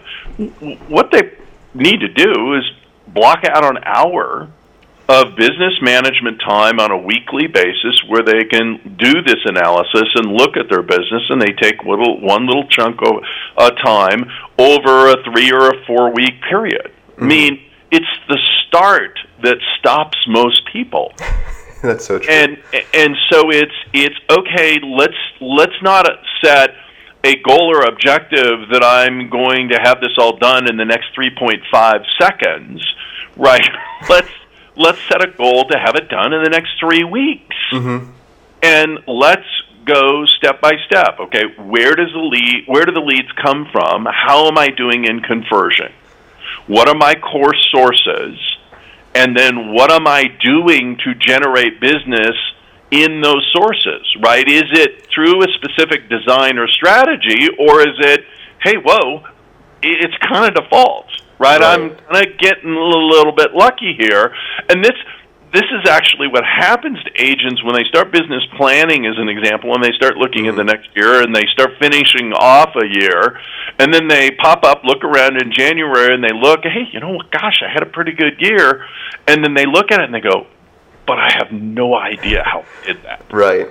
What 0.88 1.10
they 1.10 1.32
need 1.74 2.00
to 2.00 2.08
do 2.08 2.54
is 2.54 2.64
block 3.08 3.44
out 3.44 3.64
an 3.64 3.82
hour 3.84 4.48
of 5.08 5.36
business 5.36 5.74
management 5.82 6.40
time 6.40 6.80
on 6.80 6.90
a 6.90 6.98
weekly 6.98 7.46
basis 7.46 8.02
where 8.08 8.22
they 8.22 8.42
can 8.44 8.96
do 8.98 9.22
this 9.22 9.38
analysis 9.44 10.08
and 10.16 10.32
look 10.32 10.56
at 10.56 10.68
their 10.68 10.82
business 10.82 11.22
and 11.30 11.40
they 11.40 11.52
take 11.60 11.84
little 11.84 12.20
one 12.20 12.46
little 12.46 12.66
chunk 12.68 13.00
of 13.02 13.22
uh, 13.56 13.70
time 13.70 14.24
over 14.58 15.10
a 15.10 15.22
3 15.22 15.52
or 15.52 15.70
a 15.70 15.86
4 15.86 16.12
week 16.12 16.42
period. 16.48 16.90
Mm-hmm. 17.12 17.22
I 17.22 17.26
mean, 17.26 17.65
it's 17.90 18.06
the 18.28 18.38
start 18.66 19.18
that 19.42 19.58
stops 19.78 20.16
most 20.28 20.62
people. 20.72 21.12
That's 21.82 22.04
so 22.04 22.18
true. 22.18 22.32
And 22.32 22.58
and 22.94 23.16
so 23.30 23.50
it's 23.50 23.74
it's 23.92 24.16
okay, 24.30 24.78
let's 24.82 25.14
let's 25.40 25.80
not 25.82 26.06
set 26.42 26.70
a 27.24 27.36
goal 27.42 27.74
or 27.74 27.82
objective 27.82 28.68
that 28.70 28.82
I'm 28.84 29.28
going 29.28 29.68
to 29.70 29.78
have 29.82 30.00
this 30.00 30.12
all 30.18 30.36
done 30.36 30.68
in 30.68 30.76
the 30.76 30.84
next 30.84 31.06
3.5 31.16 32.04
seconds, 32.20 32.86
right? 33.36 33.68
let's 34.08 34.30
let's 34.76 34.98
set 35.08 35.22
a 35.22 35.30
goal 35.30 35.66
to 35.68 35.78
have 35.78 35.96
it 35.96 36.08
done 36.08 36.32
in 36.32 36.42
the 36.42 36.50
next 36.50 36.78
three 36.80 37.04
weeks, 37.04 37.56
mm-hmm. 37.72 38.10
and 38.62 38.98
let's 39.06 39.46
go 39.84 40.24
step 40.26 40.60
by 40.60 40.72
step. 40.86 41.18
Okay, 41.20 41.44
where 41.58 41.94
does 41.94 42.12
the 42.12 42.18
lead? 42.18 42.64
Where 42.66 42.84
do 42.84 42.92
the 42.92 43.00
leads 43.00 43.30
come 43.42 43.68
from? 43.70 44.06
How 44.06 44.48
am 44.48 44.58
I 44.58 44.68
doing 44.68 45.04
in 45.04 45.20
conversion? 45.20 45.92
What 46.66 46.88
are 46.88 46.94
my 46.94 47.14
core 47.14 47.54
sources? 47.70 48.38
And 49.14 49.36
then 49.36 49.72
what 49.72 49.90
am 49.90 50.06
I 50.06 50.24
doing 50.42 50.98
to 51.04 51.14
generate 51.14 51.80
business 51.80 52.36
in 52.90 53.20
those 53.20 53.50
sources, 53.54 54.04
right? 54.22 54.46
Is 54.46 54.64
it 54.72 55.06
through 55.12 55.42
a 55.42 55.46
specific 55.54 56.08
design 56.08 56.58
or 56.58 56.68
strategy, 56.68 57.48
or 57.58 57.80
is 57.80 57.96
it, 57.98 58.20
hey, 58.62 58.74
whoa, 58.76 59.24
it's 59.82 60.14
kind 60.18 60.46
of 60.46 60.62
default, 60.62 61.06
right? 61.38 61.60
right. 61.60 61.80
I'm 61.80 61.96
kind 61.96 62.26
of 62.26 62.38
getting 62.38 62.70
a 62.70 62.78
little 62.78 63.32
bit 63.32 63.54
lucky 63.54 63.96
here, 63.98 64.34
and 64.68 64.84
this 64.84 64.94
this 65.52 65.64
is 65.72 65.88
actually 65.88 66.28
what 66.28 66.44
happens 66.44 67.02
to 67.04 67.10
agents 67.22 67.62
when 67.64 67.74
they 67.74 67.84
start 67.88 68.12
business 68.12 68.42
planning, 68.58 69.06
as 69.06 69.16
an 69.16 69.28
example, 69.28 69.72
and 69.74 69.82
they 69.82 69.92
start 69.92 70.16
looking 70.16 70.44
mm-hmm. 70.44 70.50
at 70.50 70.56
the 70.56 70.64
next 70.64 70.88
year 70.94 71.22
and 71.22 71.34
they 71.34 71.46
start 71.52 71.70
finishing 71.80 72.32
off 72.34 72.74
a 72.76 72.86
year, 72.86 73.40
and 73.78 73.92
then 73.92 74.08
they 74.08 74.30
pop 74.30 74.64
up, 74.64 74.82
look 74.84 75.04
around 75.04 75.40
in 75.40 75.52
January, 75.52 76.14
and 76.14 76.24
they 76.24 76.32
look, 76.32 76.60
hey, 76.62 76.88
you 76.92 77.00
know 77.00 77.12
what? 77.12 77.30
Gosh, 77.30 77.62
I 77.62 77.70
had 77.72 77.82
a 77.82 77.90
pretty 77.90 78.12
good 78.12 78.40
year, 78.40 78.86
and 79.26 79.44
then 79.44 79.54
they 79.54 79.66
look 79.66 79.92
at 79.92 80.00
it 80.00 80.04
and 80.04 80.14
they 80.14 80.20
go, 80.20 80.46
but 81.06 81.18
I 81.18 81.30
have 81.36 81.52
no 81.52 81.94
idea 81.94 82.42
how 82.44 82.60
I 82.60 82.86
did 82.86 83.02
that. 83.04 83.24
Right. 83.30 83.68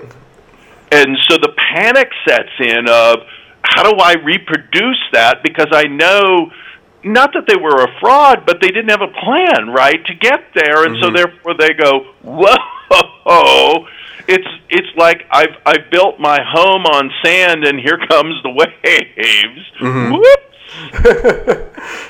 And 0.92 1.18
so 1.28 1.38
the 1.38 1.54
panic 1.74 2.10
sets 2.28 2.52
in 2.60 2.88
of 2.88 3.18
how 3.64 3.84
do 3.84 3.98
I 3.98 4.14
reproduce 4.14 5.02
that 5.12 5.44
because 5.44 5.68
I 5.72 5.84
know 5.84 6.52
not 7.04 7.34
that 7.34 7.46
they 7.48 7.56
were 7.56 7.84
a 7.84 8.00
fraud, 8.00 8.46
but 8.46 8.62
they 8.62 8.68
didn't 8.68 8.90
have 8.90 9.02
a 9.02 9.08
plan, 9.08 9.70
right, 9.70 10.04
to 10.06 10.14
get 10.16 10.42
there, 10.56 10.86
and 10.86 10.96
mm-hmm. 10.96 11.04
so 11.04 11.12
therefore 11.12 11.54
they 11.58 11.74
go, 11.74 12.06
whoa, 13.26 13.88
it's 14.28 14.48
it's 14.70 14.98
like 14.98 15.26
I've 15.32 15.56
I've 15.66 15.90
built 15.92 16.20
my 16.20 16.40
home 16.44 16.86
on 16.86 17.12
sand, 17.24 17.66
and 17.66 17.80
here 17.80 18.00
comes 18.10 18.36
the 18.44 18.50
waves. 18.62 19.72
Mm-hmm. 19.80 20.14
Whoops. 20.14 20.42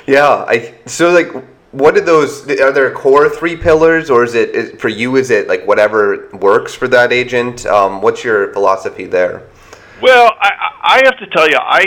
yeah, 0.07 0.45
I 0.47 0.73
so 0.85 1.11
like 1.11 1.31
what 1.75 1.97
are 1.97 2.01
those 2.01 2.49
are 2.49 2.71
there 2.71 2.89
core 2.91 3.29
three 3.29 3.57
pillars 3.57 4.09
or 4.09 4.23
is 4.23 4.33
it 4.33 4.49
is, 4.51 4.79
for 4.79 4.87
you 4.87 5.17
is 5.17 5.29
it 5.29 5.49
like 5.49 5.67
whatever 5.67 6.29
works 6.31 6.73
for 6.73 6.87
that 6.87 7.11
agent 7.11 7.65
um, 7.65 8.01
what's 8.01 8.23
your 8.23 8.53
philosophy 8.53 9.05
there 9.05 9.43
well 10.01 10.31
I, 10.39 10.51
I 10.83 11.01
have 11.03 11.17
to 11.17 11.27
tell 11.35 11.49
you 11.49 11.57
i 11.57 11.83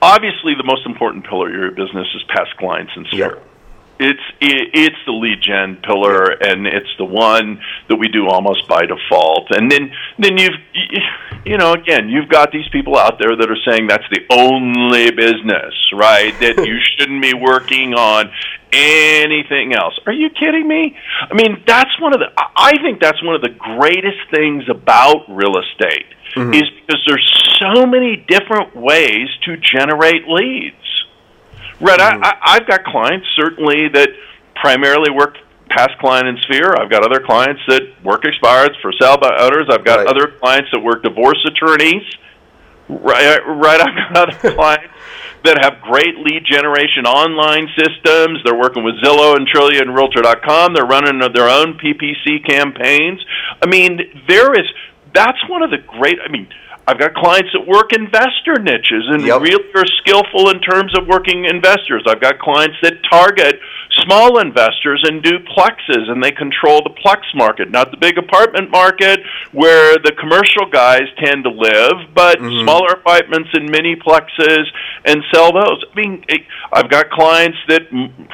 obviously 0.00 0.54
the 0.54 0.64
most 0.64 0.86
important 0.86 1.26
pillar 1.26 1.48
of 1.48 1.54
your 1.54 1.70
business 1.70 2.08
is 2.14 2.22
past 2.34 2.56
clients 2.56 2.92
and 2.96 3.06
sphere 3.08 3.34
yep. 3.36 3.45
It's 3.98 4.20
it, 4.40 4.70
it's 4.74 4.96
the 5.06 5.12
lead 5.12 5.40
gen 5.40 5.76
pillar 5.82 6.30
and 6.30 6.66
it's 6.66 6.90
the 6.98 7.04
one 7.04 7.60
that 7.88 7.96
we 7.96 8.08
do 8.08 8.28
almost 8.28 8.66
by 8.68 8.82
default 8.86 9.48
and 9.50 9.70
then 9.70 9.90
then 10.18 10.36
you've 10.36 10.58
you 11.44 11.56
know 11.56 11.72
again 11.72 12.08
you've 12.08 12.28
got 12.28 12.52
these 12.52 12.68
people 12.70 12.96
out 12.96 13.18
there 13.18 13.36
that 13.36 13.50
are 13.50 13.62
saying 13.66 13.86
that's 13.86 14.06
the 14.10 14.20
only 14.30 15.10
business 15.10 15.74
right 15.92 16.38
that 16.40 16.56
you 16.66 16.78
shouldn't 16.96 17.22
be 17.22 17.34
working 17.34 17.94
on 17.94 18.30
anything 18.72 19.72
else. 19.72 19.98
Are 20.06 20.12
you 20.12 20.28
kidding 20.28 20.66
me? 20.68 20.96
I 21.20 21.34
mean, 21.34 21.62
that's 21.66 21.98
one 22.00 22.12
of 22.12 22.20
the 22.20 22.26
I 22.36 22.72
think 22.82 23.00
that's 23.00 23.22
one 23.22 23.34
of 23.34 23.40
the 23.40 23.54
greatest 23.56 24.18
things 24.30 24.64
about 24.68 25.24
real 25.28 25.54
estate 25.58 26.06
mm-hmm. 26.34 26.52
is 26.52 26.64
because 26.80 27.02
there's 27.06 27.58
so 27.60 27.86
many 27.86 28.16
different 28.28 28.76
ways 28.76 29.28
to 29.44 29.56
generate 29.56 30.28
leads. 30.28 30.76
Right, 31.80 31.98
mm-hmm. 31.98 32.24
I, 32.24 32.28
I, 32.28 32.54
I've 32.54 32.66
got 32.66 32.84
clients 32.84 33.26
certainly 33.36 33.88
that 33.88 34.10
primarily 34.54 35.10
work 35.10 35.36
past 35.68 35.98
client 35.98 36.28
and 36.28 36.38
sphere. 36.40 36.74
I've 36.76 36.90
got 36.90 37.04
other 37.04 37.20
clients 37.20 37.60
that 37.68 37.82
work 38.02 38.22
expireds 38.22 38.80
for 38.80 38.92
sale 38.92 39.18
by 39.18 39.28
others. 39.28 39.66
I've 39.70 39.84
got 39.84 39.98
right. 39.98 40.06
other 40.06 40.28
clients 40.38 40.70
that 40.72 40.80
work 40.80 41.02
divorce 41.02 41.44
attorneys. 41.46 42.02
Right, 42.88 43.38
right. 43.46 43.80
I've 43.80 44.14
got 44.14 44.16
other 44.16 44.50
clients 44.54 44.94
that 45.44 45.58
have 45.62 45.80
great 45.82 46.18
lead 46.18 46.44
generation 46.44 47.06
online 47.06 47.68
systems. 47.76 48.40
They're 48.44 48.58
working 48.58 48.84
with 48.84 48.94
Zillow 49.02 49.36
and 49.36 49.46
Trulia 49.46 49.82
Realtor.com. 49.94 50.74
They're 50.74 50.86
running 50.86 51.18
their 51.32 51.48
own 51.48 51.78
PPC 51.78 52.44
campaigns. 52.46 53.24
I 53.62 53.66
mean, 53.66 54.22
there 54.28 54.52
is 54.54 54.66
that's 55.14 55.38
one 55.48 55.62
of 55.62 55.70
the 55.70 55.78
great. 55.78 56.18
I 56.24 56.30
mean, 56.30 56.48
I've 56.88 56.98
got 56.98 57.14
clients 57.14 57.50
that 57.52 57.66
work 57.66 57.92
investor 57.92 58.62
niches 58.62 59.10
and 59.10 59.22
yep. 59.22 59.40
really 59.40 59.64
are 59.74 59.86
skillful 59.98 60.50
in 60.50 60.60
terms 60.60 60.96
of 60.96 61.08
working 61.08 61.44
investors. 61.44 62.04
I've 62.06 62.20
got 62.20 62.38
clients 62.38 62.76
that 62.82 63.02
target 63.10 63.58
small 64.04 64.38
investors 64.38 65.02
and 65.08 65.22
do 65.22 65.38
plexes 65.56 66.08
and 66.08 66.22
they 66.22 66.30
control 66.30 66.82
the 66.82 66.94
plex 67.04 67.22
market, 67.34 67.70
not 67.70 67.90
the 67.90 67.96
big 67.96 68.18
apartment 68.18 68.70
market 68.70 69.20
where 69.50 69.96
the 69.98 70.12
commercial 70.12 70.70
guys 70.70 71.02
tend 71.18 71.42
to 71.44 71.50
live, 71.50 72.14
but 72.14 72.38
mm-hmm. 72.38 72.62
smaller 72.62 72.92
apartments 72.92 73.48
and 73.54 73.68
mini 73.68 73.96
plexes 73.96 74.66
and 75.04 75.22
sell 75.34 75.52
those. 75.52 75.84
I 75.90 75.94
mean, 75.96 76.24
I've 76.72 76.88
got 76.88 77.10
clients 77.10 77.58
that 77.68 77.82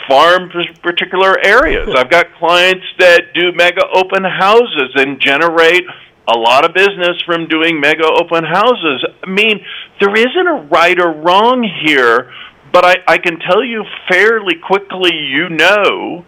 farm 0.08 0.50
particular 0.82 1.38
areas. 1.42 1.88
I've 1.96 2.10
got 2.10 2.26
clients 2.38 2.84
that 2.98 3.32
do 3.34 3.52
mega 3.52 3.82
open 3.94 4.24
houses 4.24 4.92
and 4.96 5.18
generate 5.20 5.84
a 6.28 6.38
lot 6.38 6.64
of 6.64 6.74
business 6.74 7.20
from 7.26 7.48
doing 7.48 7.80
mega 7.80 8.06
open 8.06 8.44
houses. 8.44 9.04
I 9.22 9.28
mean, 9.28 9.64
there 10.00 10.14
isn't 10.14 10.46
a 10.46 10.68
right 10.70 10.98
or 10.98 11.12
wrong 11.12 11.68
here, 11.84 12.32
but 12.72 12.84
I, 12.84 12.96
I 13.06 13.18
can 13.18 13.38
tell 13.40 13.64
you 13.64 13.84
fairly 14.08 14.54
quickly, 14.56 15.14
you 15.14 15.48
know 15.48 16.24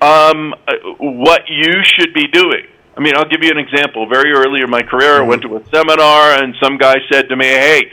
um, 0.00 0.54
what 0.98 1.42
you 1.48 1.72
should 1.84 2.14
be 2.14 2.26
doing. 2.28 2.66
I 2.96 3.00
mean, 3.00 3.14
I'll 3.16 3.28
give 3.28 3.42
you 3.42 3.50
an 3.50 3.58
example. 3.58 4.08
Very 4.08 4.32
early 4.32 4.60
in 4.62 4.70
my 4.70 4.82
career, 4.82 5.22
I 5.22 5.22
went 5.22 5.42
to 5.42 5.56
a 5.56 5.64
seminar, 5.66 6.42
and 6.42 6.54
some 6.62 6.76
guy 6.76 6.96
said 7.10 7.28
to 7.28 7.36
me, 7.36 7.46
Hey, 7.46 7.92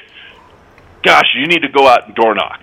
gosh, 1.04 1.28
you 1.36 1.48
need 1.48 1.62
to 1.62 1.70
go 1.70 1.88
out 1.88 2.08
and 2.08 2.16
door 2.16 2.34
knock. 2.34 2.62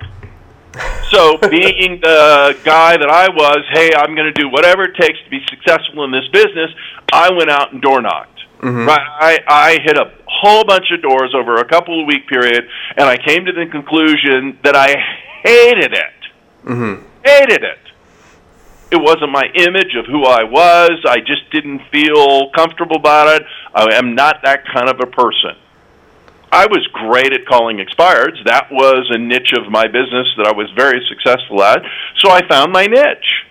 So, 1.11 1.39
being 1.51 2.01
the 2.01 2.59
guy 2.65 2.97
that 2.97 3.09
I 3.09 3.29
was, 3.29 3.65
hey, 3.73 3.93
I'm 3.95 4.15
going 4.15 4.33
to 4.33 4.41
do 4.41 4.49
whatever 4.49 4.85
it 4.85 4.97
takes 4.97 5.23
to 5.23 5.31
be 5.31 5.41
successful 5.49 6.05
in 6.05 6.11
this 6.11 6.27
business, 6.33 6.71
I 7.13 7.31
went 7.33 7.51
out 7.51 7.73
and 7.73 7.81
door 7.81 8.03
knocked. 8.03 8.34
Mm-hmm. 8.65 8.89
Right, 8.89 9.01
I, 9.21 9.39
I 9.47 9.71
hit 9.85 9.99
a 9.99 10.11
whole 10.27 10.65
bunch 10.65 10.87
of 10.91 11.03
doors 11.03 11.35
over 11.37 11.57
a 11.57 11.69
couple 11.69 12.01
of 12.01 12.07
week 12.07 12.27
period, 12.27 12.65
and 12.97 13.05
I 13.05 13.19
came 13.19 13.45
to 13.45 13.53
the 13.53 13.67
conclusion 13.71 14.59
that 14.65 14.75
I 14.75 14.97
hated 15.45 15.93
it. 15.93 16.19
Mm-hmm. 16.65 17.07
Hated 17.23 17.63
it. 17.63 17.79
It 18.91 18.97
wasn't 18.97 19.33
my 19.33 19.45
image 19.55 19.95
of 19.99 20.07
who 20.07 20.25
I 20.25 20.45
was. 20.45 21.05
I 21.05 21.19
just 21.21 21.51
didn't 21.53 21.83
feel 21.93 22.51
comfortable 22.53 22.97
about 22.97 23.37
it. 23.37 23.43
I 23.75 23.97
am 23.97 24.15
not 24.15 24.37
that 24.45 24.65
kind 24.73 24.89
of 24.89 24.97
a 24.99 25.11
person. 25.13 25.57
I 26.51 26.65
was 26.65 26.87
great 26.93 27.35
at 27.35 27.45
calling 27.45 27.85
expireds. 27.85 28.43
That 28.47 28.73
was 28.73 29.11
a 29.11 29.19
niche 29.19 29.53
of 29.59 29.71
my 29.71 29.89
business 29.89 30.29
that 30.39 30.47
I 30.47 30.57
was 30.57 30.71
very 30.75 31.05
successful 31.09 31.63
at. 31.63 31.83
So 32.25 32.31
I 32.31 32.49
found 32.49 32.73
my 32.73 32.87
niche 32.87 33.44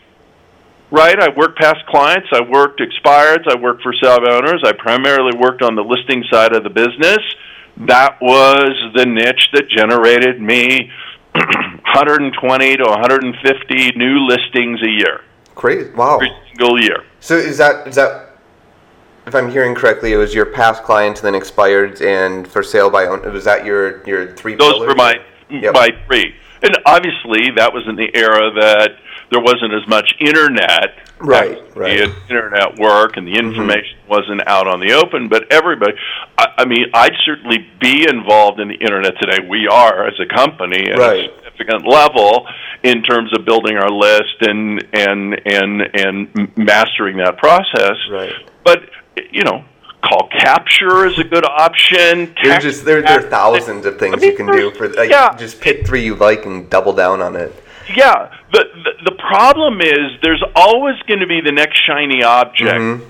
right? 0.93 1.19
I 1.19 1.29
worked 1.35 1.57
past 1.57 1.85
clients. 1.87 2.29
I 2.31 2.41
worked 2.41 2.79
expireds. 2.79 3.47
I 3.49 3.59
worked 3.59 3.81
for 3.81 3.93
sale 3.93 4.19
owners. 4.29 4.61
I 4.63 4.71
primarily 4.73 5.35
worked 5.37 5.63
on 5.63 5.75
the 5.75 5.83
listing 5.83 6.23
side 6.31 6.55
of 6.55 6.63
the 6.63 6.69
business. 6.69 7.17
That 7.77 8.21
was 8.21 8.71
the 8.95 9.05
niche 9.05 9.49
that 9.53 9.67
generated 9.67 10.39
me 10.39 10.91
120 11.33 12.77
to 12.77 12.83
150 12.83 13.91
new 13.97 14.19
listings 14.19 14.81
a 14.83 14.89
year. 14.89 15.21
Great! 15.55 15.95
Wow. 15.95 16.17
Every 16.17 16.29
single 16.49 16.79
year. 16.79 17.03
So 17.19 17.35
is 17.35 17.57
that 17.57 17.87
is 17.87 17.95
that 17.95 18.37
if 19.25 19.33
I'm 19.33 19.49
hearing 19.49 19.73
correctly, 19.73 20.13
it 20.13 20.17
was 20.17 20.35
your 20.35 20.45
past 20.45 20.83
clients, 20.83 21.23
and 21.23 21.33
then 21.33 21.41
expireds, 21.41 22.01
and 22.01 22.47
for 22.47 22.61
sale 22.61 22.91
by 22.91 23.07
owner. 23.07 23.31
Was 23.31 23.45
that 23.45 23.65
your 23.65 24.05
your 24.07 24.31
three? 24.33 24.53
Those 24.53 24.73
pillars? 24.73 24.89
were 24.89 24.95
my 24.95 25.15
yep. 25.49 25.73
my 25.73 25.89
three, 26.05 26.35
and 26.61 26.77
obviously 26.85 27.49
that 27.55 27.73
was 27.73 27.83
in 27.87 27.95
the 27.95 28.15
era 28.15 28.51
that 28.59 28.91
there 29.33 29.41
wasn't 29.41 29.73
as 29.73 29.87
much 29.87 30.13
internet 30.19 30.95
right, 31.19 31.59
right. 31.75 31.99
internet 31.99 32.77
work 32.79 33.17
and 33.17 33.27
the 33.27 33.33
mm-hmm. 33.33 33.49
information 33.49 33.97
mm-hmm. 33.99 34.09
wasn't 34.09 34.47
out 34.47 34.67
on 34.67 34.79
the 34.79 34.93
open 34.93 35.27
but 35.27 35.51
everybody 35.51 35.93
I, 36.37 36.45
I, 36.59 36.65
mean 36.65 36.85
i'd 36.93 37.15
certainly 37.25 37.67
be 37.81 38.05
involved 38.07 38.59
in 38.59 38.67
the 38.67 38.75
internet 38.75 39.15
today 39.19 39.39
we 39.49 39.67
are 39.67 40.07
as 40.07 40.13
a 40.19 40.33
company 40.33 40.89
at 40.89 40.97
right. 40.97 41.29
a 41.29 41.35
significant 41.35 41.87
level 41.87 42.47
in 42.83 43.03
terms 43.03 43.31
of 43.37 43.45
building 43.45 43.75
our 43.75 43.89
list 43.89 44.37
and 44.41 44.85
and 44.93 45.41
and 45.45 45.81
and 45.93 46.57
mastering 46.57 47.17
that 47.17 47.37
process 47.37 47.97
right 48.11 48.33
but 48.63 48.89
you 49.31 49.43
know 49.43 49.65
call 50.03 50.27
capture 50.27 51.05
is 51.05 51.17
a 51.17 51.23
good 51.23 51.45
option. 51.45 52.35
There's 52.43 52.63
just 52.63 52.85
there, 52.85 53.01
there 53.01 53.25
are 53.25 53.29
thousands 53.29 53.85
of 53.85 53.97
things 53.97 54.15
I 54.15 54.17
mean, 54.17 54.31
you 54.31 54.35
can 54.35 54.47
do 54.47 54.71
for 54.71 54.89
like, 54.89 55.09
yeah. 55.09 55.35
just 55.37 55.61
pick 55.61 55.87
three 55.87 56.03
you 56.03 56.15
like 56.15 56.45
and 56.45 56.69
double 56.69 56.93
down 56.93 57.21
on 57.21 57.35
it. 57.35 57.62
Yeah, 57.95 58.31
the 58.51 58.65
the, 58.83 59.11
the 59.11 59.15
problem 59.15 59.81
is 59.81 60.19
there's 60.21 60.43
always 60.55 60.95
going 61.07 61.19
to 61.19 61.27
be 61.27 61.41
the 61.41 61.51
next 61.51 61.81
shiny 61.85 62.23
object 62.23 62.79
mm-hmm. 62.79 63.03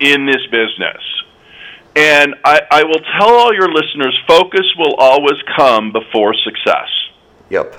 in 0.00 0.26
this 0.26 0.44
business. 0.50 1.02
And 1.96 2.34
I, 2.44 2.60
I 2.70 2.82
will 2.84 3.00
tell 3.18 3.32
all 3.32 3.54
your 3.54 3.72
listeners 3.72 4.16
focus 4.28 4.66
will 4.78 4.94
always 4.96 5.40
come 5.56 5.92
before 5.92 6.34
success. 6.34 6.88
Yep. 7.48 7.74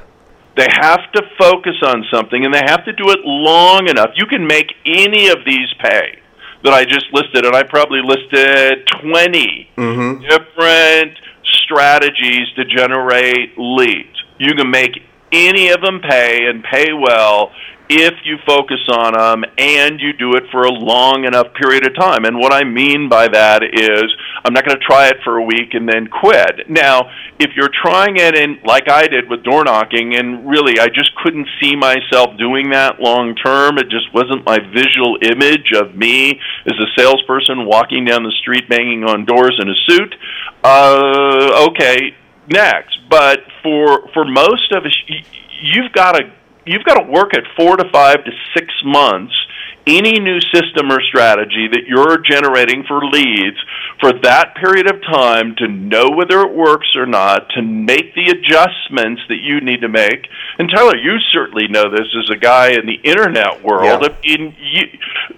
They 0.56 0.68
have 0.72 1.12
to 1.12 1.22
focus 1.38 1.75
on 1.84 2.04
something 2.12 2.44
and 2.44 2.51
they 2.51 2.63
have 2.66 2.84
to 2.86 2.94
do 2.94 3.12
it 3.12 3.20
long 3.24 3.88
enough. 3.88 4.10
You 4.16 4.25
can 4.25 4.48
make 4.48 4.74
any 4.86 5.27
of 5.27 5.46
these 5.46 5.72
pay 5.80 6.18
that 6.63 6.74
I 6.74 6.84
just 6.84 7.06
listed, 7.13 7.46
and 7.46 7.56
I 7.56 7.63
probably 7.63 8.01
listed 8.04 8.88
20 9.01 9.70
mm-hmm. 9.77 10.22
different 10.27 11.18
strategies 11.44 12.48
to 12.56 12.66
generate 12.66 13.54
leads. 13.58 14.18
You 14.39 14.56
can 14.56 14.72
make 14.72 15.04
any 15.31 15.69
of 15.69 15.81
them 15.81 16.01
pay 16.01 16.48
and 16.48 16.63
pay 16.63 16.93
well 16.93 17.51
if 17.89 18.13
you 18.25 18.38
focus 18.46 18.81
on 18.89 19.13
them 19.13 19.50
and 19.57 20.00
you 20.00 20.12
do 20.13 20.34
it 20.34 20.43
for 20.51 20.63
a 20.63 20.72
long 20.72 21.24
enough 21.24 21.53
period 21.53 21.88
of 21.88 21.96
time. 21.96 22.25
And 22.25 22.38
what 22.38 22.51
I 22.51 22.63
mean 22.63 23.07
by 23.07 23.27
that 23.29 23.63
is 23.63 24.03
I'm 24.43 24.53
not 24.53 24.65
going 24.65 24.77
to 24.77 24.86
try 24.86 25.07
it 25.07 25.17
for 25.24 25.38
a 25.38 25.43
week 25.43 25.74
and 25.74 25.88
then 25.88 26.07
quit. 26.07 26.69
Now, 26.69 27.10
if 27.39 27.51
you're 27.55 27.72
trying 27.72 28.17
it 28.17 28.36
in 28.36 28.60
like 28.65 28.89
I 28.89 29.07
did 29.07 29.29
with 29.29 29.43
door 29.43 29.63
knocking 29.63 30.15
and 30.15 30.50
really 30.50 30.79
I 30.79 30.88
just 30.88 31.15
couldn't 31.15 31.48
see 31.62 31.75
myself 31.75 32.38
doing 32.38 32.72
that 32.72 33.00
long 33.00 33.36
term, 33.36 33.77
it 33.77 33.89
just 33.89 34.13
wasn't 34.13 34.46
my 34.46 34.60
visual 34.60 35.17
image 35.22 35.72
of 35.75 35.96
me 35.96 36.39
as 36.65 36.74
a 36.79 36.88
salesperson 37.00 37.65
walking 37.65 38.03
down 38.03 38.24
the 38.24 38.36
street 38.41 38.67
banging 38.67 39.05
on 39.05 39.25
doors 39.25 39.57
in 39.62 39.69
a 39.69 39.75
suit. 39.88 40.15
Uh 40.63 41.67
okay, 41.69 42.15
next. 42.48 43.00
But 43.10 43.39
for 43.63 44.10
for 44.13 44.25
most 44.25 44.72
of 44.72 44.86
us 44.86 44.96
you've 45.62 45.92
got 45.94 46.13
to 46.13 46.32
you've 46.66 46.84
got 46.84 46.96
to 46.96 47.10
work 47.10 47.34
at 47.34 47.44
four 47.56 47.77
to 47.77 47.89
five 47.92 48.24
to 48.25 48.32
six 48.54 48.74
months 48.84 49.34
any 49.88 50.20
new 50.20 50.39
system 50.54 50.92
or 50.92 51.01
strategy 51.01 51.68
that 51.72 51.88
you're 51.88 52.18
generating 52.18 52.84
for 52.88 53.04
leads 53.06 53.58
for 54.00 54.12
that 54.22 54.54
period 54.56 54.92
of 54.94 55.01
time 55.01 55.56
to 55.56 55.68
know 55.68 56.10
whether 56.10 56.42
it 56.42 56.54
works 56.54 56.94
or 56.96 57.06
not, 57.06 57.50
to 57.51 57.62
make 57.62 58.13
the 58.13 58.30
adjustments 58.30 59.22
that 59.30 59.39
you 59.42 59.62
need 59.62 59.82
to 59.82 59.88
make. 59.88 60.27
And 60.60 60.70
Tyler, 60.70 60.98
you 60.98 61.18
certainly 61.32 61.68
know 61.70 61.89
this 61.89 62.08
as 62.22 62.30
a 62.30 62.36
guy 62.36 62.72
in 62.72 62.86
the 62.86 63.00
internet 63.04 63.63
world. 63.63 64.04
Yeah. 64.04 64.36
In 64.36 64.56
you, 64.60 64.88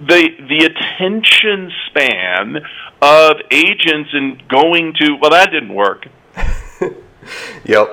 the 0.01 0.30
the 0.39 0.66
attention 0.66 1.72
span 1.88 2.58
of 3.01 3.34
agents 3.51 4.10
and 4.13 4.46
going 4.50 4.94
to 5.00 5.18
well, 5.22 5.32
that 5.32 5.51
didn't 5.51 5.74
work. 5.74 6.08
yep, 7.66 7.90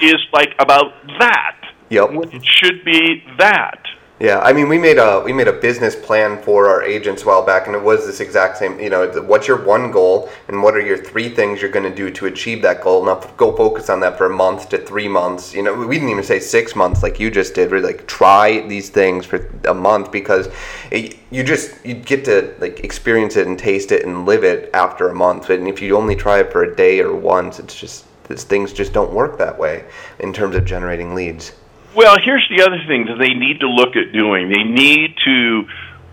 is 0.00 0.26
like 0.32 0.54
about 0.58 0.92
that 1.18 1.62
Yep. 1.92 2.10
It 2.32 2.42
should 2.42 2.86
be 2.86 3.22
that. 3.36 3.86
Yeah, 4.18 4.38
I 4.38 4.54
mean, 4.54 4.68
we 4.68 4.78
made 4.78 4.96
a 4.96 5.20
we 5.20 5.34
made 5.34 5.48
a 5.48 5.52
business 5.52 5.94
plan 5.94 6.40
for 6.42 6.68
our 6.68 6.82
agents 6.82 7.22
a 7.22 7.26
while 7.26 7.44
back, 7.44 7.66
and 7.66 7.76
it 7.76 7.82
was 7.82 8.06
this 8.06 8.20
exact 8.20 8.56
same. 8.56 8.80
You 8.80 8.88
know, 8.88 9.06
what's 9.24 9.46
your 9.46 9.62
one 9.62 9.90
goal, 9.90 10.30
and 10.48 10.62
what 10.62 10.74
are 10.74 10.80
your 10.80 10.96
three 10.96 11.28
things 11.28 11.60
you're 11.60 11.70
going 11.70 11.90
to 11.90 11.94
do 11.94 12.10
to 12.10 12.26
achieve 12.26 12.62
that 12.62 12.80
goal? 12.80 13.04
Now, 13.04 13.16
go 13.36 13.54
focus 13.54 13.90
on 13.90 14.00
that 14.00 14.16
for 14.16 14.24
a 14.24 14.30
month 14.30 14.70
to 14.70 14.78
three 14.78 15.08
months. 15.08 15.52
You 15.52 15.64
know, 15.64 15.74
we 15.74 15.96
didn't 15.96 16.08
even 16.08 16.24
say 16.24 16.38
six 16.38 16.74
months 16.74 17.02
like 17.02 17.20
you 17.20 17.30
just 17.30 17.52
did. 17.54 17.70
We're 17.70 17.80
like, 17.80 18.06
try 18.06 18.66
these 18.66 18.88
things 18.88 19.26
for 19.26 19.50
a 19.64 19.74
month 19.74 20.10
because 20.10 20.48
it, 20.90 21.18
you 21.30 21.44
just 21.44 21.84
you 21.84 21.92
get 21.92 22.24
to 22.24 22.54
like 22.58 22.80
experience 22.84 23.36
it 23.36 23.46
and 23.46 23.58
taste 23.58 23.92
it 23.92 24.06
and 24.06 24.24
live 24.24 24.44
it 24.44 24.70
after 24.72 25.10
a 25.10 25.14
month. 25.14 25.50
And 25.50 25.68
if 25.68 25.82
you 25.82 25.94
only 25.94 26.16
try 26.16 26.40
it 26.40 26.50
for 26.50 26.62
a 26.62 26.74
day 26.74 27.00
or 27.00 27.14
once, 27.14 27.58
it's 27.58 27.78
just 27.78 28.06
things 28.38 28.72
just 28.72 28.92
don't 28.92 29.12
work 29.12 29.38
that 29.38 29.58
way 29.58 29.84
in 30.20 30.32
terms 30.32 30.56
of 30.56 30.64
generating 30.64 31.14
leads. 31.14 31.52
Well, 31.94 32.16
here's 32.24 32.46
the 32.48 32.64
other 32.64 32.78
thing 32.86 33.06
that 33.06 33.18
they 33.18 33.34
need 33.34 33.60
to 33.60 33.68
look 33.68 33.96
at 33.96 34.12
doing. 34.12 34.48
They 34.48 34.64
need 34.64 35.14
to 35.24 35.64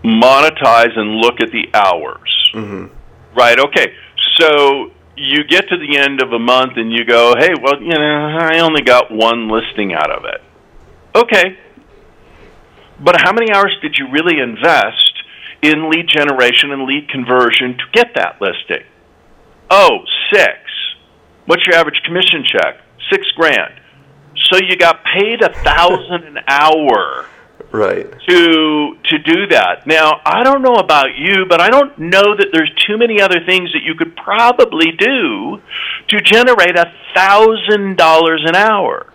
monetize 0.04 0.96
and 0.98 1.16
look 1.16 1.40
at 1.40 1.50
the 1.50 1.68
hours. 1.74 2.50
Mm-hmm. 2.54 3.38
Right. 3.38 3.58
Okay. 3.58 3.94
So 4.38 4.90
you 5.16 5.44
get 5.44 5.68
to 5.68 5.76
the 5.76 5.98
end 5.98 6.22
of 6.22 6.32
a 6.32 6.38
month 6.38 6.72
and 6.76 6.92
you 6.92 7.04
go, 7.04 7.34
"Hey, 7.38 7.50
well, 7.62 7.80
you 7.80 7.90
know, 7.90 8.38
I 8.40 8.60
only 8.60 8.82
got 8.82 9.10
one 9.10 9.48
listing 9.48 9.94
out 9.94 10.10
of 10.10 10.24
it." 10.24 10.42
Okay. 11.14 11.58
But 13.02 13.20
how 13.22 13.32
many 13.32 13.50
hours 13.52 13.76
did 13.80 13.96
you 13.98 14.10
really 14.10 14.38
invest 14.40 15.12
in 15.62 15.90
lead 15.90 16.08
generation 16.08 16.70
and 16.70 16.84
lead 16.84 17.08
conversion 17.08 17.78
to 17.78 17.84
get 17.92 18.14
that 18.14 18.40
listing? 18.40 18.84
Oh, 19.70 20.00
six. 20.32 20.58
What's 21.50 21.66
your 21.66 21.74
average 21.74 22.00
commission 22.04 22.44
check? 22.46 22.80
Six 23.10 23.26
grand. 23.34 23.74
So 24.50 24.58
you 24.58 24.76
got 24.76 25.02
paid 25.02 25.42
a 25.42 25.52
thousand 25.52 26.24
an 26.24 26.38
hour 26.46 27.26
right 27.72 28.08
to 28.28 28.96
to 29.04 29.18
do 29.18 29.46
that 29.48 29.86
now 29.86 30.20
i 30.24 30.42
don't 30.42 30.62
know 30.62 30.74
about 30.74 31.14
you 31.16 31.44
but 31.48 31.60
i 31.60 31.68
don't 31.68 31.96
know 31.98 32.34
that 32.34 32.48
there's 32.52 32.70
too 32.84 32.96
many 32.96 33.20
other 33.20 33.38
things 33.46 33.72
that 33.72 33.82
you 33.84 33.94
could 33.94 34.16
probably 34.16 34.90
do 34.98 35.60
to 36.08 36.20
generate 36.20 36.76
a 36.76 36.92
thousand 37.14 37.96
dollars 37.96 38.42
an 38.44 38.56
hour 38.56 39.12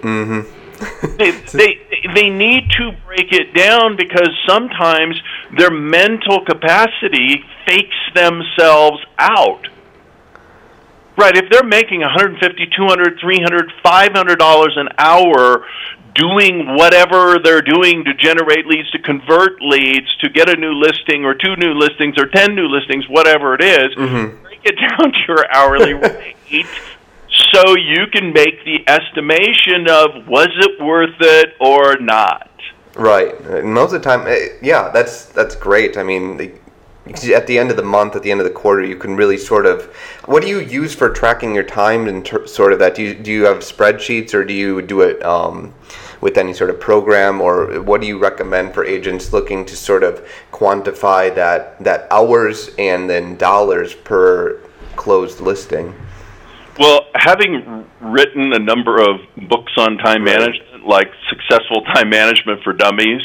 mm-hmm. 0.00 1.16
they, 1.16 1.30
they 1.30 1.78
they 2.14 2.28
need 2.28 2.68
to 2.70 2.90
break 3.06 3.32
it 3.32 3.54
down 3.54 3.96
because 3.96 4.30
sometimes 4.46 5.18
their 5.56 5.70
mental 5.70 6.44
capacity 6.44 7.44
fakes 7.66 7.96
themselves 8.14 8.98
out 9.18 9.68
Right. 11.20 11.36
If 11.36 11.50
they're 11.50 11.68
making 11.68 12.00
150, 12.00 12.40
200, 12.74 13.18
300, 13.20 13.72
500 13.82 14.38
dollars 14.38 14.72
an 14.76 14.88
hour 14.96 15.66
doing 16.14 16.74
whatever 16.76 17.38
they're 17.38 17.60
doing 17.60 18.04
to 18.04 18.14
generate 18.14 18.66
leads, 18.66 18.90
to 18.92 18.98
convert 18.98 19.60
leads, 19.60 20.08
to 20.22 20.30
get 20.30 20.48
a 20.48 20.56
new 20.56 20.72
listing 20.72 21.26
or 21.26 21.34
two 21.34 21.56
new 21.56 21.74
listings 21.74 22.16
or 22.18 22.24
10 22.26 22.54
new 22.54 22.66
listings, 22.66 23.06
whatever 23.08 23.54
it 23.54 23.62
is, 23.62 23.94
mm-hmm. 23.96 24.42
break 24.42 24.60
it 24.64 24.76
down 24.80 25.12
to 25.12 25.18
your 25.28 25.44
hourly 25.54 25.92
rate 26.50 26.66
so 27.52 27.76
you 27.76 28.06
can 28.12 28.32
make 28.32 28.64
the 28.64 28.82
estimation 28.88 29.88
of 29.88 30.26
was 30.26 30.48
it 30.56 30.82
worth 30.82 31.16
it 31.20 31.54
or 31.60 31.98
not. 31.98 32.50
Right. 32.96 33.64
Most 33.64 33.92
of 33.92 34.02
the 34.02 34.08
time, 34.08 34.26
eh, 34.26 34.56
yeah, 34.62 34.90
that's 34.90 35.26
that's 35.26 35.54
great. 35.54 35.96
I 35.96 36.02
mean, 36.02 36.36
at 37.34 37.46
the 37.46 37.58
end 37.58 37.70
of 37.70 37.76
the 37.76 37.82
month, 37.82 38.16
at 38.16 38.22
the 38.22 38.30
end 38.30 38.40
of 38.40 38.44
the 38.44 38.52
quarter, 38.52 38.84
you 38.84 38.96
can 38.96 39.16
really 39.16 39.36
sort 39.36 39.66
of. 39.66 39.84
What 40.26 40.42
do 40.42 40.48
you 40.48 40.60
use 40.60 40.94
for 40.94 41.10
tracking 41.10 41.54
your 41.54 41.64
time 41.64 42.06
and 42.08 42.24
ter- 42.24 42.46
sort 42.46 42.72
of 42.72 42.78
that? 42.78 42.94
Do 42.94 43.02
you 43.02 43.14
do 43.14 43.30
you 43.30 43.44
have 43.44 43.58
spreadsheets 43.58 44.34
or 44.34 44.44
do 44.44 44.54
you 44.54 44.82
do 44.82 45.00
it 45.00 45.22
um, 45.24 45.74
with 46.20 46.38
any 46.38 46.52
sort 46.52 46.70
of 46.70 46.80
program 46.80 47.40
or 47.40 47.80
what 47.82 48.00
do 48.00 48.06
you 48.06 48.18
recommend 48.18 48.74
for 48.74 48.84
agents 48.84 49.32
looking 49.32 49.64
to 49.66 49.76
sort 49.76 50.04
of 50.04 50.26
quantify 50.52 51.34
that 51.34 51.82
that 51.82 52.06
hours 52.10 52.70
and 52.78 53.08
then 53.08 53.36
dollars 53.36 53.94
per 53.94 54.60
closed 54.96 55.40
listing? 55.40 55.94
Well, 56.78 57.06
having 57.14 57.84
written 58.00 58.52
a 58.54 58.58
number 58.58 59.02
of 59.02 59.20
books 59.48 59.72
on 59.76 59.98
time 59.98 60.24
right. 60.24 60.38
management, 60.38 60.86
like 60.86 61.08
Successful 61.28 61.82
Time 61.94 62.08
Management 62.08 62.62
for 62.62 62.72
Dummies, 62.72 63.22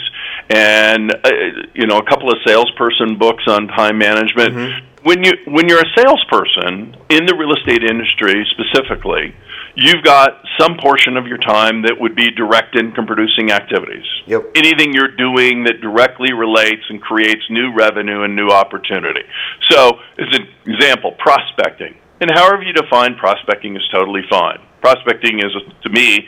and 0.50 1.12
uh, 1.12 1.30
you 1.74 1.88
know 1.88 1.98
a 1.98 2.06
couple 2.06 2.30
of 2.30 2.38
salesperson 2.46 3.18
books 3.18 3.44
on 3.48 3.68
time 3.68 3.98
management. 3.98 4.54
Mm-hmm. 4.54 4.86
When 5.04 5.24
you 5.24 5.34
when 5.46 5.70
you're 5.70 5.82
a 5.82 5.92
salesperson 5.96 6.98
in 7.10 7.26
the 7.26 7.36
real 7.38 7.54
estate 7.54 7.84
industry 7.84 8.46
specifically, 8.52 9.36
you've 9.76 10.04
got 10.04 10.42
some 10.60 10.78
portion 10.78 11.18
of 11.18 11.28
your 11.28 11.38
time 11.38 11.84
that 11.84 12.00
would 12.00 12.16
be 12.16 12.32
direct 12.32 12.76
income 12.76 13.06
producing 13.06 13.52
activities. 13.52 14.06
Yep. 14.26 14.52
Anything 14.56 14.94
you're 14.94 15.16
doing 15.16 15.66
that 15.66 15.82
directly 15.82 16.34
relates 16.34 16.84
and 16.90 17.02
creates 17.02 17.44
new 17.50 17.74
revenue 17.74 18.24
and 18.24 18.36
new 18.36 18.50
opportunity. 18.50 19.24
So, 19.70 20.00
as 20.18 20.28
an 20.32 20.48
example, 20.66 21.12
prospecting. 21.20 21.96
And 22.22 22.32
however 22.34 22.64
you 22.64 22.74
define 22.74 23.16
prospecting 23.16 23.76
is 23.76 23.84
totally 23.92 24.22
fine. 24.30 24.60
Prospecting 24.86 25.40
is, 25.40 25.52
to 25.82 25.90
me, 25.90 26.28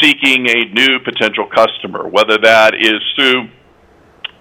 seeking 0.00 0.46
a 0.48 0.64
new 0.72 1.00
potential 1.00 1.44
customer, 1.52 2.06
whether 2.06 2.38
that 2.38 2.76
is 2.76 3.02
through 3.16 3.48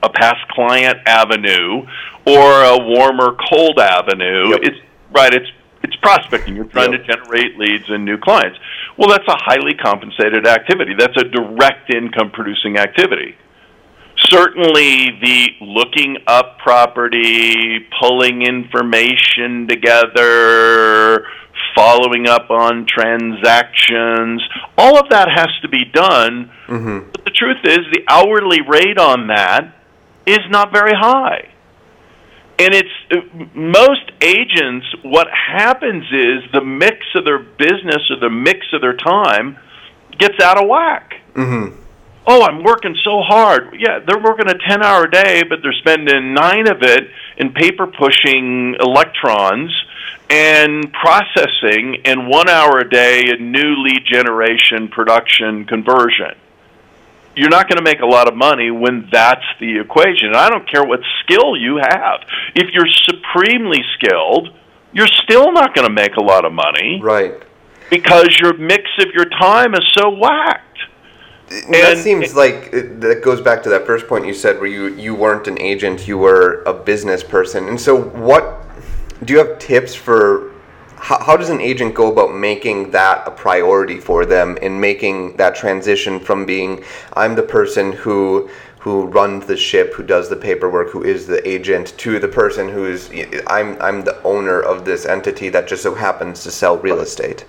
a 0.03 0.09
past 0.09 0.47
client 0.49 0.99
avenue 1.07 1.81
or 2.27 2.63
a 2.63 2.77
warmer 2.77 3.35
cold 3.49 3.79
avenue. 3.79 4.49
Yep. 4.49 4.59
It's 4.61 4.77
right. 5.11 5.33
It's 5.33 5.49
it's 5.81 5.95
prospecting. 5.95 6.55
You're 6.55 6.65
trying 6.65 6.91
yep. 6.91 7.07
to 7.07 7.13
generate 7.15 7.57
leads 7.57 7.89
and 7.89 8.05
new 8.05 8.19
clients. 8.19 8.59
Well, 8.97 9.09
that's 9.09 9.27
a 9.27 9.35
highly 9.35 9.73
compensated 9.73 10.45
activity. 10.45 10.93
That's 10.95 11.17
a 11.17 11.23
direct 11.23 11.91
income 11.91 12.29
producing 12.29 12.77
activity. 12.77 13.35
certainly 14.29 15.09
the 15.21 15.49
looking 15.61 16.17
up 16.27 16.59
property, 16.59 17.87
pulling 17.99 18.43
information 18.43 19.67
together, 19.67 21.25
following 21.75 22.27
up 22.27 22.49
on 22.49 22.85
transactions, 22.87 24.41
all 24.77 24.97
of 24.97 25.09
that 25.09 25.27
has 25.29 25.49
to 25.61 25.69
be 25.69 25.85
done. 25.85 26.51
Mm-hmm. 26.67 27.11
But 27.11 27.25
the 27.25 27.31
truth 27.31 27.57
is, 27.63 27.79
the 27.91 28.03
hourly 28.07 28.61
rate 28.61 28.97
on 28.97 29.27
that 29.27 29.75
is 30.25 30.39
not 30.49 30.71
very 30.71 30.93
high. 30.95 31.49
And 32.57 32.73
it's 32.73 33.53
most 33.53 34.11
agents, 34.21 34.85
what 35.03 35.27
happens 35.29 36.05
is 36.05 36.51
the 36.53 36.63
mix 36.63 36.97
of 37.15 37.25
their 37.25 37.39
business 37.39 38.09
or 38.09 38.19
the 38.21 38.29
mix 38.29 38.67
of 38.71 38.81
their 38.81 38.95
time 38.95 39.57
gets 40.17 40.41
out 40.41 40.57
of 40.57 40.69
whack. 40.69 41.15
Mm-hmm 41.33 41.81
oh, 42.27 42.43
I'm 42.43 42.63
working 42.63 42.95
so 43.03 43.21
hard. 43.21 43.75
Yeah, 43.77 43.99
they're 44.05 44.21
working 44.21 44.47
a 44.47 44.57
10 44.57 44.83
hour 44.83 45.07
day, 45.07 45.43
but 45.43 45.59
they're 45.61 45.73
spending 45.73 46.33
nine 46.33 46.67
of 46.67 46.81
it 46.81 47.03
in 47.37 47.53
paper 47.53 47.87
pushing 47.87 48.75
electrons 48.79 49.71
and 50.29 50.91
processing, 50.93 52.01
and 52.05 52.27
one 52.27 52.49
hour 52.49 52.79
a 52.79 52.89
day 52.89 53.25
in 53.29 53.51
new 53.51 53.75
lead 53.83 54.03
generation, 54.05 54.87
production, 54.87 55.65
conversion. 55.65 56.35
You're 57.35 57.49
not 57.49 57.67
going 57.67 57.77
to 57.77 57.83
make 57.83 57.99
a 57.99 58.05
lot 58.05 58.27
of 58.27 58.35
money 58.35 58.71
when 58.71 59.09
that's 59.11 59.45
the 59.59 59.79
equation. 59.79 60.27
And 60.27 60.37
I 60.37 60.49
don't 60.49 60.69
care 60.69 60.83
what 60.85 61.01
skill 61.23 61.57
you 61.57 61.77
have. 61.77 62.21
If 62.55 62.71
you're 62.71 62.87
supremely 62.87 63.83
skilled, 63.95 64.49
you're 64.93 65.07
still 65.07 65.51
not 65.51 65.75
going 65.75 65.87
to 65.87 65.93
make 65.93 66.15
a 66.15 66.23
lot 66.23 66.45
of 66.45 66.53
money. 66.53 66.99
Right. 67.01 67.43
Because 67.89 68.37
your 68.41 68.57
mix 68.57 68.83
of 68.99 69.07
your 69.13 69.25
time 69.25 69.73
is 69.73 69.83
so 69.93 70.09
whacked. 70.09 70.79
And 71.49 71.73
that 71.73 71.97
seems 71.99 72.35
like 72.35 72.71
that 72.71 73.21
goes 73.23 73.41
back 73.41 73.61
to 73.63 73.69
that 73.69 73.85
first 73.85 74.07
point 74.07 74.25
you 74.25 74.33
said 74.33 74.57
where 74.57 74.67
you 74.67 74.87
you 74.95 75.13
weren't 75.13 75.47
an 75.47 75.61
agent 75.61 76.07
you 76.07 76.17
were 76.17 76.63
a 76.63 76.73
business 76.73 77.23
person 77.23 77.67
and 77.69 77.79
so 77.79 77.95
what 77.95 78.64
do 79.23 79.33
you 79.33 79.39
have 79.39 79.57
tips 79.59 79.95
for 79.95 80.51
how, 80.97 81.23
how 81.23 81.37
does 81.37 81.49
an 81.49 81.61
agent 81.61 81.93
go 81.93 82.11
about 82.11 82.33
making 82.33 82.91
that 82.91 83.27
a 83.27 83.31
priority 83.31 83.99
for 83.99 84.25
them 84.25 84.57
in 84.57 84.79
making 84.79 85.37
that 85.37 85.55
transition 85.55 86.19
from 86.19 86.45
being 86.45 86.83
i'm 87.13 87.35
the 87.35 87.43
person 87.43 87.93
who 87.93 88.49
who 88.79 89.05
runs 89.05 89.45
the 89.45 89.55
ship 89.55 89.93
who 89.93 90.03
does 90.03 90.29
the 90.29 90.35
paperwork 90.35 90.89
who 90.89 91.03
is 91.03 91.25
the 91.25 91.47
agent 91.47 91.97
to 91.97 92.19
the 92.19 92.27
person 92.27 92.67
who's 92.67 93.09
i'm 93.47 93.81
i'm 93.81 94.03
the 94.03 94.21
owner 94.23 94.59
of 94.61 94.83
this 94.83 95.05
entity 95.05 95.47
that 95.49 95.67
just 95.67 95.83
so 95.83 95.95
happens 95.95 96.43
to 96.43 96.51
sell 96.51 96.77
real 96.79 96.99
estate 96.99 97.45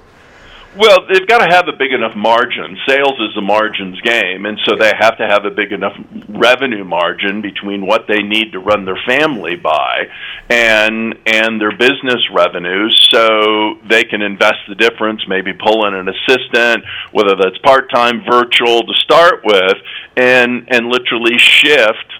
well, 0.77 1.07
they've 1.11 1.27
got 1.27 1.39
to 1.39 1.55
have 1.55 1.69
a 1.69 1.77
big 1.77 1.93
enough 1.93 2.15
margin. 2.15 2.77
Sales 2.87 3.19
is 3.21 3.37
a 3.37 3.41
margins 3.41 4.01
game, 4.03 4.45
and 4.47 4.59
so 4.65 4.77
they 4.79 4.93
have 4.99 5.17
to 5.19 5.27
have 5.27 5.45
a 5.45 5.51
big 5.51 5.73
enough 5.73 5.95
revenue 6.29 6.85
margin 6.85 7.41
between 7.41 7.87
what 7.87 8.07
they 8.07 8.23
need 8.23 8.53
to 8.53 8.59
run 8.59 8.85
their 8.85 8.99
family 9.07 9.57
by 9.57 10.05
and 10.51 11.15
and 11.27 11.61
their 11.61 11.77
business 11.77 12.23
revenues, 12.33 13.09
so 13.11 13.75
they 13.89 14.05
can 14.05 14.23
invest 14.23 14.61
the 14.69 14.75
difference. 14.75 15.23
Maybe 15.29 15.53
pull 15.53 15.87
in 15.87 15.95
an 15.95 16.09
assistant, 16.09 16.85
whether 17.13 17.37
that's 17.37 17.59
part 17.59 17.91
time, 17.91 18.23
virtual 18.29 18.83
to 18.83 18.95
start 19.03 19.45
with, 19.45 19.77
and 20.17 20.69
and 20.71 20.87
literally 20.87 21.39
shift 21.39 22.13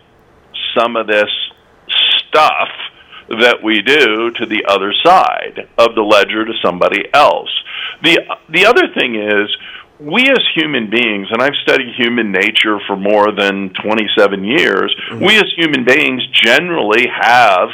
some 0.77 0.97
of 0.97 1.07
this 1.07 1.31
stuff 2.29 2.69
that 3.29 3.59
we 3.63 3.83
do 3.83 4.31
to 4.31 4.47
the 4.47 4.65
other 4.69 4.93
side 5.05 5.69
of 5.79 5.95
the 5.95 6.03
ledger 6.03 6.45
to 6.45 6.53
somebody 6.63 7.05
else. 7.13 7.51
The 8.03 8.21
the 8.49 8.67
other 8.67 8.89
thing 8.95 9.17
is 9.17 9.55
we 9.99 10.23
as 10.23 10.43
human 10.55 10.91
beings, 10.91 11.29
and 11.31 11.43
I've 11.43 11.57
studied 11.63 11.95
human 11.97 12.31
nature 12.31 12.79
for 12.87 12.97
more 12.97 13.33
than 13.33 13.71
27 13.83 14.45
years, 14.45 14.95
mm-hmm. 15.11 15.25
we 15.25 15.37
as 15.37 15.47
human 15.57 15.85
beings 15.85 16.27
generally 16.33 17.07
have 17.09 17.71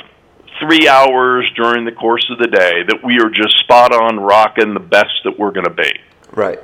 three 0.61 0.87
hours 0.87 1.51
during 1.57 1.85
the 1.85 1.93
course 1.93 2.29
of 2.31 2.39
the 2.39 2.47
day 2.47 2.83
that 2.87 3.03
we 3.03 3.19
are 3.19 3.31
just 3.31 3.59
spot 3.61 3.93
on 3.93 4.21
rocking 4.21 4.75
the 4.75 4.81
best 4.81 5.13
that 5.25 5.39
we're 5.39 5.51
going 5.51 5.67
to 5.67 5.75
be. 5.75 5.91
Right. 6.33 6.61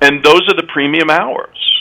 And 0.00 0.22
those 0.22 0.42
are 0.48 0.54
the 0.54 0.68
premium 0.72 1.10
hours. 1.10 1.73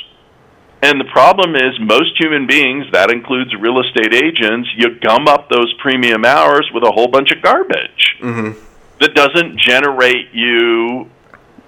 And 0.84 1.00
the 1.00 1.06
problem 1.06 1.56
is, 1.56 1.80
most 1.80 2.12
human 2.20 2.46
beings, 2.46 2.86
that 2.92 3.10
includes 3.10 3.56
real 3.56 3.80
estate 3.80 4.14
agents, 4.14 4.68
you 4.76 5.00
gum 5.00 5.30
up 5.30 5.48
those 5.50 5.74
premium 5.82 6.26
hours 6.26 6.70
with 6.74 6.84
a 6.84 6.92
whole 6.92 7.08
bunch 7.08 7.32
of 7.32 7.42
garbage 7.42 8.18
mm-hmm. 8.20 8.60
that 9.00 9.16
doesn't 9.16 9.58
generate 9.58 10.34
you 10.34 11.10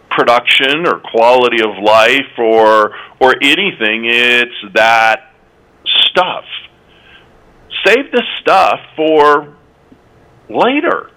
production 0.10 0.86
or 0.86 0.99
quality 0.99 1.63
of 1.63 1.82
life 1.82 2.38
or 2.38 2.93
or 3.21 3.36
anything. 3.41 4.04
It's 4.04 4.73
that 4.73 5.32
stuff. 5.86 6.43
Save 7.86 8.12
the 8.12 8.23
stuff 8.41 8.82
for 8.97 9.56
later 10.49 11.10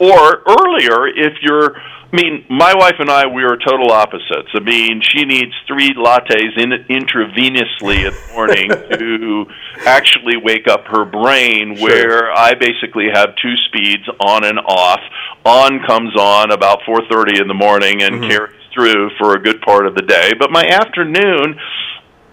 or 0.00 0.42
earlier 0.48 1.06
if 1.06 1.34
you're 1.40 1.80
I 2.12 2.16
mean, 2.16 2.44
my 2.50 2.74
wife 2.74 2.96
and 2.98 3.08
I, 3.08 3.26
we 3.26 3.42
are 3.42 3.56
total 3.56 3.90
opposites. 3.90 4.50
I 4.52 4.60
mean, 4.60 5.00
she 5.00 5.24
needs 5.24 5.52
three 5.66 5.94
lattes 5.94 6.58
in, 6.58 6.70
intravenously 6.90 8.06
in 8.06 8.12
the 8.12 8.28
morning 8.34 8.68
to 8.68 9.46
actually 9.86 10.36
wake 10.36 10.68
up 10.68 10.84
her 10.88 11.06
brain, 11.06 11.74
sure. 11.74 11.88
where 11.88 12.32
I 12.32 12.52
basically 12.52 13.06
have 13.12 13.34
two 13.36 13.54
speeds 13.68 14.06
on 14.20 14.44
and 14.44 14.58
off. 14.58 15.00
On 15.46 15.80
comes 15.86 16.14
on 16.14 16.52
about 16.52 16.80
4.30 16.82 17.40
in 17.40 17.48
the 17.48 17.54
morning 17.54 18.02
and 18.02 18.16
mm-hmm. 18.16 18.28
carries 18.28 18.60
through 18.74 19.10
for 19.18 19.34
a 19.34 19.42
good 19.42 19.62
part 19.62 19.86
of 19.86 19.94
the 19.94 20.02
day. 20.02 20.32
But 20.38 20.50
my 20.50 20.66
afternoon, 20.66 21.58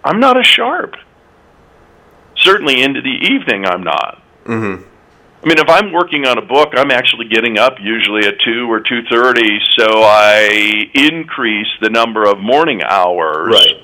I'm 0.04 0.20
not 0.20 0.38
as 0.38 0.46
sharp. 0.46 0.96
Certainly 2.36 2.82
into 2.82 3.02
the 3.02 3.34
evening, 3.34 3.66
I'm 3.66 3.84
not. 3.84 4.22
Mm-hmm. 4.44 4.89
I 5.42 5.48
mean, 5.48 5.58
if 5.58 5.70
I'm 5.70 5.94
working 5.94 6.26
on 6.26 6.38
a 6.38 6.42
book, 6.42 6.74
I'm 6.74 6.92
actually 6.92 7.28
getting 7.30 7.58
up 7.58 7.76
usually 7.80 8.28
at 8.28 8.36
two 8.42 8.70
or 8.70 8.82
two 8.82 9.04
thirty, 9.10 9.60
so 9.78 10.02
I 10.04 10.90
increase 10.94 11.68
the 11.82 11.90
number 11.90 12.26
of 12.26 12.40
morning 12.40 12.82
hours. 12.84 13.54
Right. 13.54 13.84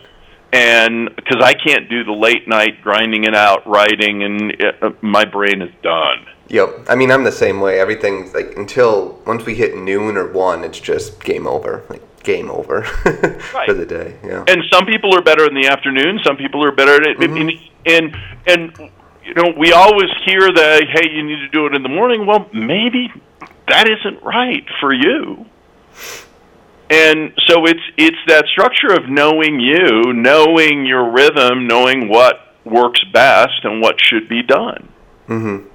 And 0.52 1.14
because 1.16 1.42
I 1.42 1.54
can't 1.54 1.90
do 1.90 2.04
the 2.04 2.12
late 2.12 2.48
night 2.48 2.82
grinding 2.82 3.24
it 3.24 3.36
out, 3.36 3.66
writing, 3.68 4.24
and 4.24 4.52
it, 4.52 4.84
uh, 4.84 4.92
my 5.02 5.26
brain 5.26 5.62
is 5.62 5.72
done. 5.82 6.26
Yep. 6.50 6.86
I 6.90 6.96
mean, 6.96 7.12
I'm 7.12 7.24
the 7.24 7.32
same 7.32 7.60
way. 7.60 7.80
Everything's 7.80 8.34
like 8.34 8.56
until 8.58 9.22
once 9.26 9.46
we 9.46 9.56
hit 9.56 9.78
noon 9.78 10.18
or 10.18 10.32
one, 10.32 10.64
it's 10.64 10.80
just 10.80 11.24
game 11.24 11.48
over. 11.48 11.84
Like 11.90 12.02
game 12.26 12.50
over 12.50 12.82
right. 13.06 13.66
for 13.66 13.74
the 13.74 13.86
day. 13.86 14.18
Yeah. 14.24 14.44
And 14.48 14.64
some 14.72 14.86
people 14.86 15.16
are 15.16 15.22
better 15.22 15.46
in 15.46 15.54
the 15.54 15.68
afternoon. 15.68 16.20
Some 16.24 16.36
people 16.36 16.64
are 16.66 16.72
better 16.72 16.96
at 16.96 17.18
mm-hmm. 17.18 17.66
and 17.86 18.18
and 18.46 18.92
you 19.26 19.34
know, 19.34 19.54
we 19.58 19.72
always 19.72 20.10
hear 20.26 20.42
that, 20.42 20.84
hey, 20.94 21.10
you 21.12 21.24
need 21.24 21.40
to 21.40 21.50
do 21.50 21.66
it 21.66 21.74
in 21.74 21.84
the 21.84 21.90
morning. 21.90 22.26
Well, 22.26 22.48
maybe 22.54 23.12
that 23.68 23.90
isn't 23.90 24.24
right 24.24 24.66
for 24.80 24.94
you. 24.94 25.46
And 26.90 27.34
so 27.48 27.66
it's 27.66 27.82
it's 27.98 28.18
that 28.28 28.46
structure 28.46 28.94
of 28.94 29.10
knowing 29.10 29.60
you, 29.60 30.14
knowing 30.14 30.86
your 30.86 31.12
rhythm, 31.12 31.68
knowing 31.68 32.10
what 32.10 32.36
works 32.64 33.04
best 33.12 33.64
and 33.64 33.82
what 33.82 33.96
should 34.00 34.30
be 34.30 34.44
done. 34.44 34.88
Mm-hmm. 35.28 35.68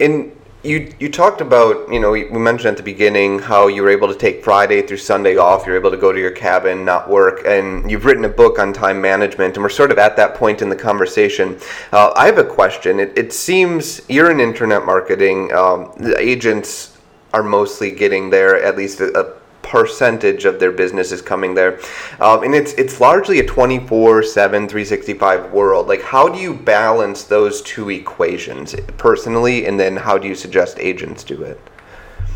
And 0.00 0.32
you 0.66 0.92
you 0.98 1.08
talked 1.08 1.40
about 1.40 1.90
you 1.90 2.00
know 2.00 2.10
we 2.10 2.24
mentioned 2.24 2.68
at 2.68 2.76
the 2.76 2.82
beginning 2.82 3.38
how 3.38 3.68
you 3.68 3.82
were 3.82 3.88
able 3.88 4.08
to 4.08 4.18
take 4.18 4.42
Friday 4.42 4.82
through 4.82 4.96
Sunday 4.98 5.36
off. 5.36 5.66
You're 5.66 5.76
able 5.76 5.90
to 5.90 5.96
go 5.96 6.12
to 6.12 6.20
your 6.20 6.32
cabin, 6.32 6.84
not 6.84 7.08
work, 7.08 7.42
and 7.46 7.90
you've 7.90 8.04
written 8.04 8.24
a 8.24 8.28
book 8.28 8.58
on 8.58 8.72
time 8.72 9.00
management. 9.00 9.54
And 9.54 9.62
we're 9.62 9.68
sort 9.68 9.90
of 9.90 9.98
at 9.98 10.16
that 10.16 10.34
point 10.34 10.62
in 10.62 10.68
the 10.68 10.76
conversation. 10.76 11.58
Uh, 11.92 12.12
I 12.16 12.26
have 12.26 12.38
a 12.38 12.44
question. 12.44 13.00
It, 13.00 13.16
it 13.16 13.32
seems 13.32 14.02
you're 14.08 14.30
in 14.30 14.40
internet 14.40 14.84
marketing. 14.84 15.52
Um, 15.52 15.92
agents 16.18 16.98
are 17.32 17.42
mostly 17.42 17.90
getting 17.90 18.30
there 18.30 18.62
at 18.62 18.76
least 18.76 19.00
a, 19.00 19.18
a 19.18 19.45
percentage 19.66 20.44
of 20.44 20.60
their 20.60 20.72
business 20.72 21.12
is 21.12 21.20
coming 21.20 21.54
there. 21.54 21.80
Um, 22.20 22.42
and 22.42 22.54
it's 22.54 22.72
it's 22.74 23.00
largely 23.00 23.40
a 23.40 23.44
24/7 23.44 24.68
365 24.68 25.52
world. 25.52 25.88
Like 25.88 26.02
how 26.02 26.28
do 26.28 26.38
you 26.38 26.54
balance 26.54 27.24
those 27.24 27.62
two 27.62 27.90
equations 27.90 28.74
personally 28.96 29.66
and 29.66 29.78
then 29.78 29.96
how 29.96 30.18
do 30.18 30.28
you 30.28 30.34
suggest 30.34 30.78
agents 30.78 31.24
do 31.24 31.42
it? 31.42 31.60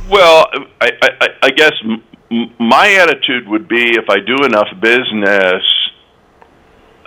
Well, 0.09 0.47
I, 0.81 0.91
I, 1.03 1.29
I 1.43 1.51
guess 1.51 1.73
m- 1.85 2.53
my 2.59 2.95
attitude 2.95 3.49
would 3.49 3.69
be 3.69 3.97
if 3.97 4.09
I 4.09 4.19
do 4.19 4.45
enough 4.45 4.69
business, 4.81 5.63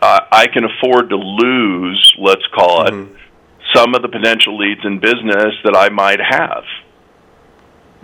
uh, 0.01 0.19
I 0.31 0.47
can 0.47 0.63
afford 0.63 1.09
to 1.09 1.17
lose, 1.17 2.13
let's 2.17 2.45
call 2.53 2.87
it, 2.87 2.93
mm-hmm. 2.93 3.13
some 3.73 3.93
of 3.93 4.01
the 4.01 4.07
potential 4.07 4.57
leads 4.57 4.81
in 4.85 4.99
business 4.99 5.53
that 5.63 5.75
I 5.75 5.89
might 5.89 6.19
have 6.19 6.63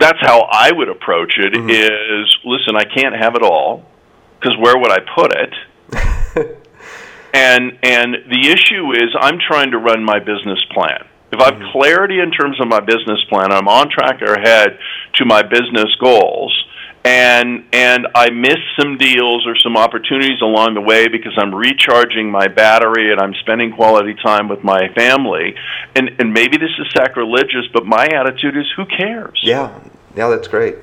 that's 0.00 0.18
how 0.20 0.48
I 0.50 0.72
would 0.72 0.88
approach 0.88 1.34
it. 1.38 1.52
Mm-hmm. 1.52 1.70
Is 1.70 2.36
listen, 2.44 2.74
I 2.74 2.84
can't 2.84 3.14
have 3.14 3.34
it 3.36 3.42
all 3.42 3.84
because 4.40 4.56
where 4.58 4.76
would 4.76 4.90
I 4.90 4.98
put 5.14 5.32
it? 5.36 5.54
and 7.34 7.78
and 7.82 8.14
the 8.28 8.48
issue 8.48 8.92
is 8.92 9.14
I'm 9.20 9.38
trying 9.38 9.70
to 9.72 9.78
run 9.78 10.02
my 10.02 10.18
business 10.18 10.64
plan. 10.72 11.06
If 11.32 11.38
I 11.38 11.52
have 11.52 11.54
mm-hmm. 11.54 11.72
clarity 11.72 12.18
in 12.18 12.32
terms 12.32 12.60
of 12.60 12.66
my 12.66 12.80
business 12.80 13.22
plan, 13.28 13.52
I'm 13.52 13.68
on 13.68 13.88
track 13.90 14.20
or 14.22 14.34
ahead 14.34 14.78
to 15.16 15.24
my 15.24 15.42
business 15.42 15.94
goals, 16.00 16.52
and 17.04 17.64
and 17.72 18.06
I 18.14 18.30
miss 18.30 18.58
some 18.78 18.98
deals 18.98 19.46
or 19.46 19.56
some 19.56 19.76
opportunities 19.76 20.40
along 20.42 20.74
the 20.74 20.80
way 20.82 21.08
because 21.08 21.32
I'm 21.36 21.54
recharging 21.54 22.30
my 22.30 22.48
battery 22.48 23.10
and 23.10 23.20
I'm 23.20 23.34
spending 23.40 23.72
quality 23.72 24.14
time 24.22 24.48
with 24.48 24.62
my 24.62 24.88
family. 24.94 25.54
And 25.96 26.10
and 26.18 26.32
maybe 26.34 26.58
this 26.58 26.70
is 26.78 26.86
sacrilegious, 26.94 27.66
but 27.72 27.86
my 27.86 28.06
attitude 28.06 28.56
is 28.56 28.66
who 28.76 28.84
cares? 28.84 29.40
Yeah. 29.42 29.78
Yeah, 30.14 30.28
that's 30.28 30.48
great. 30.48 30.76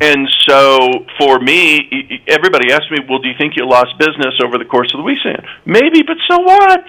And 0.00 0.28
so 0.48 1.04
for 1.18 1.38
me, 1.38 2.22
everybody 2.26 2.72
asks 2.72 2.90
me, 2.90 2.98
"Well, 3.08 3.18
do 3.18 3.28
you 3.28 3.34
think 3.36 3.56
you 3.56 3.66
lost 3.66 3.98
business 3.98 4.34
over 4.42 4.56
the 4.58 4.64
course 4.64 4.92
of 4.94 4.98
the 4.98 5.04
weekend?" 5.04 5.42
Maybe, 5.66 6.02
but 6.02 6.16
so 6.28 6.38
what? 6.38 6.84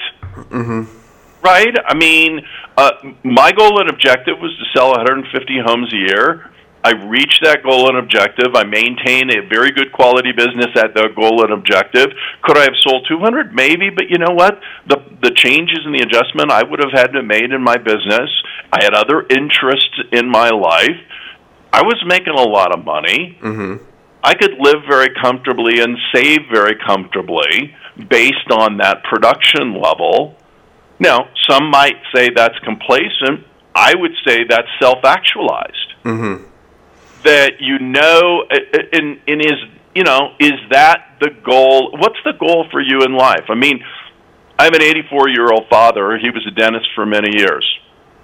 Mhm. 0.50 0.88
Right? 1.44 1.76
I 1.86 1.94
mean, 1.94 2.42
uh, 2.78 2.92
my 3.24 3.52
goal 3.52 3.82
and 3.82 3.90
objective 3.90 4.40
was 4.40 4.56
to 4.58 4.66
sell 4.74 4.92
150 4.94 5.60
homes 5.60 5.92
a 5.94 5.98
year. 5.98 6.50
I 6.84 6.92
reached 6.92 7.40
that 7.44 7.64
goal 7.64 7.88
and 7.88 7.98
objective. 7.98 8.56
I 8.56 8.64
maintain 8.66 9.32
a 9.32 9.48
very 9.48 9.72
good 9.72 9.94
quality 9.94 10.32
business 10.34 10.68
at 10.76 10.94
the 10.94 11.10
goal 11.16 11.44
and 11.44 11.54
objective. 11.54 12.08
Could 12.44 12.58
I 12.58 12.64
have 12.64 12.76
sold 12.82 13.08
200? 13.08 13.54
Maybe, 13.54 13.90
but 13.90 14.10
you 14.10 14.18
know 14.18 14.34
what? 14.34 14.60
The 14.88 14.98
the 15.22 15.32
changes 15.32 15.80
and 15.86 15.96
the 15.96 16.04
adjustment 16.04 16.52
I 16.52 16.64
would 16.64 16.80
have 16.80 16.92
had 16.92 17.14
to 17.14 17.20
have 17.20 17.26
made 17.26 17.52
in 17.52 17.64
my 17.64 17.78
business. 17.78 18.30
I 18.72 18.84
had 18.84 18.94
other 18.94 19.26
interests 19.30 19.98
in 20.12 20.30
my 20.30 20.50
life. 20.50 21.00
I 21.72 21.82
was 21.84 22.04
making 22.06 22.34
a 22.34 22.44
lot 22.44 22.78
of 22.78 22.84
money. 22.84 23.38
Mm-hmm. 23.42 23.84
I 24.24 24.34
could 24.36 24.56
live 24.60 24.84
very 24.88 25.10
comfortably 25.22 25.80
and 25.82 25.98
save 26.14 26.42
very 26.52 26.76
comfortably 26.86 27.76
based 28.10 28.52
on 28.52 28.78
that 28.78 29.04
production 29.04 29.82
level. 29.82 30.36
Now, 31.00 31.30
some 31.50 31.70
might 31.70 31.98
say 32.14 32.30
that's 32.30 32.58
complacent. 32.60 33.48
I 33.76 33.96
would 33.96 34.14
say 34.26 34.44
that's 34.48 34.68
self-actualized 34.80 35.94
Mm-hmm. 36.04 36.44
That 37.26 37.54
you 37.60 37.80
know 37.80 38.46
uh, 38.52 38.56
uh, 38.56 38.80
in 38.94 39.20
in 39.28 39.42
is 39.42 39.60
you 39.96 40.04
know 40.04 40.36
is 40.40 40.54
that 40.72 41.18
the 41.20 41.30
goal? 41.44 41.92
What's 41.98 42.20
the 42.26 42.34
goal 42.34 42.66
for 42.72 42.82
you 42.82 43.04
in 43.04 43.16
life? 43.16 43.46
I 43.50 43.56
mean 43.56 43.84
i'm 44.60 44.74
an 44.76 44.84
84 44.84 45.30
year 45.30 45.52
old 45.52 45.66
father. 45.70 46.18
He 46.20 46.30
was 46.30 46.46
a 46.48 46.52
dentist 46.52 46.88
for 46.96 47.06
many 47.06 47.36
years 47.38 47.66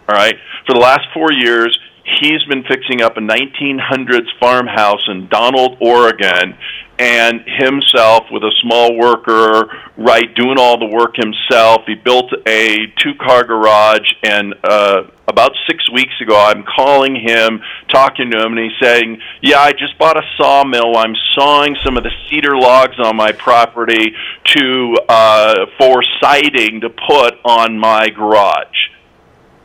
all 0.09 0.17
right? 0.17 0.35
For 0.65 0.73
the 0.73 0.79
last 0.79 1.05
4 1.13 1.31
years 1.33 1.77
he's 2.19 2.43
been 2.45 2.63
fixing 2.63 3.01
up 3.01 3.17
a 3.17 3.21
1900s 3.21 4.27
farmhouse 4.39 5.07
in 5.07 5.27
Donald 5.29 5.77
oregon 5.81 6.55
and 6.97 7.41
himself 7.45 8.25
with 8.31 8.43
a 8.43 8.51
small 8.61 8.97
worker 8.97 9.69
right 9.97 10.33
doing 10.35 10.57
all 10.59 10.77
the 10.77 10.85
work 10.85 11.15
himself 11.15 11.81
he 11.87 11.95
built 11.95 12.31
a 12.47 12.87
two 12.97 13.13
car 13.15 13.43
garage 13.43 14.11
and 14.23 14.53
uh 14.63 15.03
about 15.29 15.51
six 15.67 15.89
weeks 15.91 16.13
ago, 16.21 16.35
I'm 16.35 16.63
calling 16.63 17.15
him, 17.15 17.61
talking 17.87 18.31
to 18.31 18.43
him, 18.43 18.57
and 18.57 18.59
he's 18.59 18.79
saying, 18.81 19.21
"Yeah, 19.41 19.59
I 19.59 19.71
just 19.71 19.97
bought 19.97 20.17
a 20.17 20.23
sawmill. 20.37 20.97
I'm 20.97 21.15
sawing 21.33 21.77
some 21.85 21.97
of 21.97 22.03
the 22.03 22.11
cedar 22.27 22.57
logs 22.57 22.99
on 22.99 23.15
my 23.15 23.31
property 23.31 24.15
to 24.45 24.95
uh, 25.07 25.65
for 25.77 26.01
siding 26.19 26.81
to 26.81 26.89
put 26.89 27.35
on 27.45 27.77
my 27.77 28.09
garage." 28.09 28.89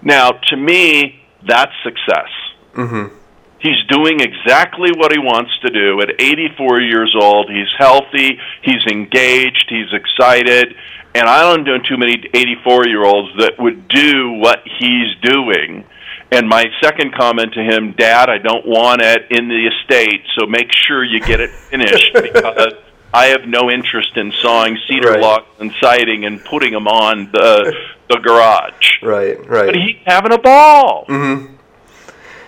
Now, 0.03 0.33
to 0.33 0.57
me, 0.57 1.24
that's 1.47 1.73
success. 1.83 2.31
Mm-hmm. 2.75 3.15
He's 3.59 3.83
doing 3.89 4.21
exactly 4.21 4.91
what 4.95 5.11
he 5.11 5.19
wants 5.19 5.51
to 5.65 5.71
do 5.71 6.01
at 6.03 6.21
84 6.21 6.83
years 6.83 7.15
old. 7.19 7.51
He's 7.51 7.73
healthy, 7.79 8.39
he's 8.63 8.85
engaged, 8.87 9.67
he's 9.69 9.93
excited, 9.93 10.75
and 11.15 11.27
I 11.27 11.41
don't 11.41 11.65
know 11.65 11.79
too 11.79 11.97
many 11.97 12.23
84 12.35 12.89
year 12.89 13.05
olds 13.05 13.31
that 13.39 13.55
would 13.59 13.89
do 13.89 14.33
what 14.33 14.61
he's 14.79 15.17
doing. 15.23 15.87
And 16.31 16.49
my 16.49 16.67
second 16.83 17.15
comment 17.15 17.55
to 17.55 17.63
him, 17.63 17.95
Dad, 17.97 18.29
I 18.29 18.39
don't 18.39 18.67
want 18.67 19.01
it 19.01 19.31
in 19.31 19.49
the 19.49 19.69
estate, 19.69 20.23
so 20.37 20.47
make 20.47 20.73
sure 20.73 21.05
you 21.05 21.21
get 21.21 21.41
it 21.41 21.51
finished 21.51 22.13
because 22.23 22.75
I 23.15 23.27
have 23.27 23.47
no 23.47 23.71
interest 23.71 24.17
in 24.17 24.33
sawing 24.43 24.77
cedar 24.89 25.13
Right. 25.13 25.21
logs 25.21 25.47
and 25.61 25.73
siding 25.81 26.25
and 26.25 26.45
putting 26.45 26.73
them 26.73 26.89
on 26.89 27.31
the 27.33 27.73
the 28.11 28.19
garage. 28.19 29.03
Right, 29.03 29.39
right. 29.49 29.67
But 29.67 29.77
he's 29.77 29.97
having 30.05 30.33
a 30.33 30.39
ball. 30.39 31.07
Mm-hmm. 31.09 31.55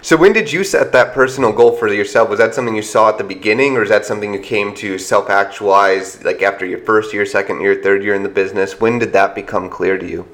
So 0.02 0.16
when 0.16 0.32
did 0.32 0.52
you 0.52 0.62
set 0.62 0.92
that 0.92 1.14
personal 1.14 1.52
goal 1.52 1.72
for 1.76 1.88
yourself? 1.88 2.28
Was 2.28 2.38
that 2.38 2.54
something 2.54 2.76
you 2.76 2.82
saw 2.82 3.08
at 3.08 3.18
the 3.18 3.24
beginning, 3.24 3.76
or 3.76 3.82
is 3.82 3.88
that 3.88 4.04
something 4.04 4.32
you 4.34 4.38
came 4.40 4.72
to 4.76 4.98
self-actualize, 4.98 6.22
like 6.22 6.42
after 6.42 6.64
your 6.64 6.78
first 6.80 7.12
year, 7.12 7.26
second 7.26 7.60
year, 7.60 7.82
third 7.82 8.04
year 8.04 8.14
in 8.14 8.22
the 8.22 8.28
business? 8.28 8.80
When 8.80 8.98
did 9.00 9.12
that 9.14 9.34
become 9.34 9.68
clear 9.70 9.98
to 9.98 10.06
you? 10.06 10.28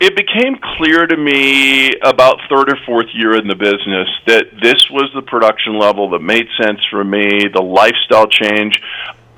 it 0.00 0.14
became 0.14 0.56
clear 0.76 1.08
to 1.08 1.16
me 1.16 1.92
about 2.04 2.38
third 2.48 2.70
or 2.72 2.76
fourth 2.86 3.08
year 3.14 3.36
in 3.36 3.48
the 3.48 3.54
business 3.56 4.08
that 4.28 4.44
this 4.62 4.88
was 4.90 5.10
the 5.12 5.22
production 5.22 5.76
level 5.76 6.10
that 6.10 6.20
made 6.20 6.46
sense 6.60 6.78
for 6.88 7.02
me, 7.02 7.48
the 7.52 7.60
lifestyle 7.60 8.28
change. 8.28 8.80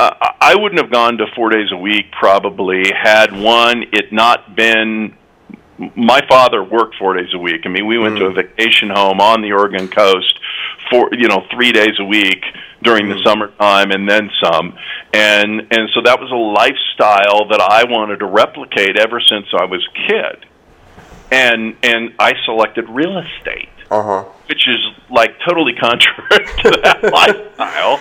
Uh, 0.01 0.33
I 0.41 0.55
wouldn't 0.55 0.81
have 0.81 0.91
gone 0.91 1.19
to 1.19 1.27
four 1.37 1.51
days 1.51 1.69
a 1.73 1.77
week 1.77 2.11
probably 2.13 2.85
had 2.91 3.33
one 3.33 3.85
it 3.93 4.13
not 4.13 4.57
been. 4.57 5.15
My 5.95 6.21
father 6.29 6.63
worked 6.65 6.97
four 6.97 7.15
days 7.15 7.29
a 7.35 7.39
week. 7.39 7.63
I 7.65 7.69
mean, 7.69 7.87
we 7.87 7.99
went 7.99 8.17
to 8.19 8.27
a 8.27 8.33
vacation 8.33 8.91
home 8.91 9.21
on 9.21 9.43
the 9.43 9.53
Oregon 9.53 9.89
coast 9.89 10.39
for 10.91 11.11
you 11.13 11.29
know 11.29 11.47
three 11.51 11.73
days 11.73 11.99
a 11.99 12.05
week 12.05 12.43
during 12.83 13.09
the 13.11 13.21
summertime 13.25 13.91
and 13.91 14.09
then 14.09 14.31
some 14.43 14.75
and 15.13 15.61
and 15.71 15.91
so 15.95 16.01
that 16.03 16.19
was 16.19 16.31
a 16.31 16.35
lifestyle 16.35 17.47
that 17.49 17.61
I 17.61 17.85
wanted 17.85 18.21
to 18.21 18.27
replicate 18.27 18.97
ever 18.99 19.21
since 19.21 19.47
I 19.53 19.67
was 19.67 19.87
a 19.87 20.07
kid 20.09 20.47
and 21.31 21.77
and 21.83 22.15
I 22.19 22.33
selected 22.47 22.89
real 22.89 23.19
estate, 23.19 23.69
Uh 23.91 24.03
huh. 24.03 24.25
which 24.49 24.67
is 24.67 24.81
like 25.11 25.39
totally 25.47 25.75
contrary 25.81 26.47
to 26.63 26.71
that 26.85 27.03
lifestyle. 27.13 28.01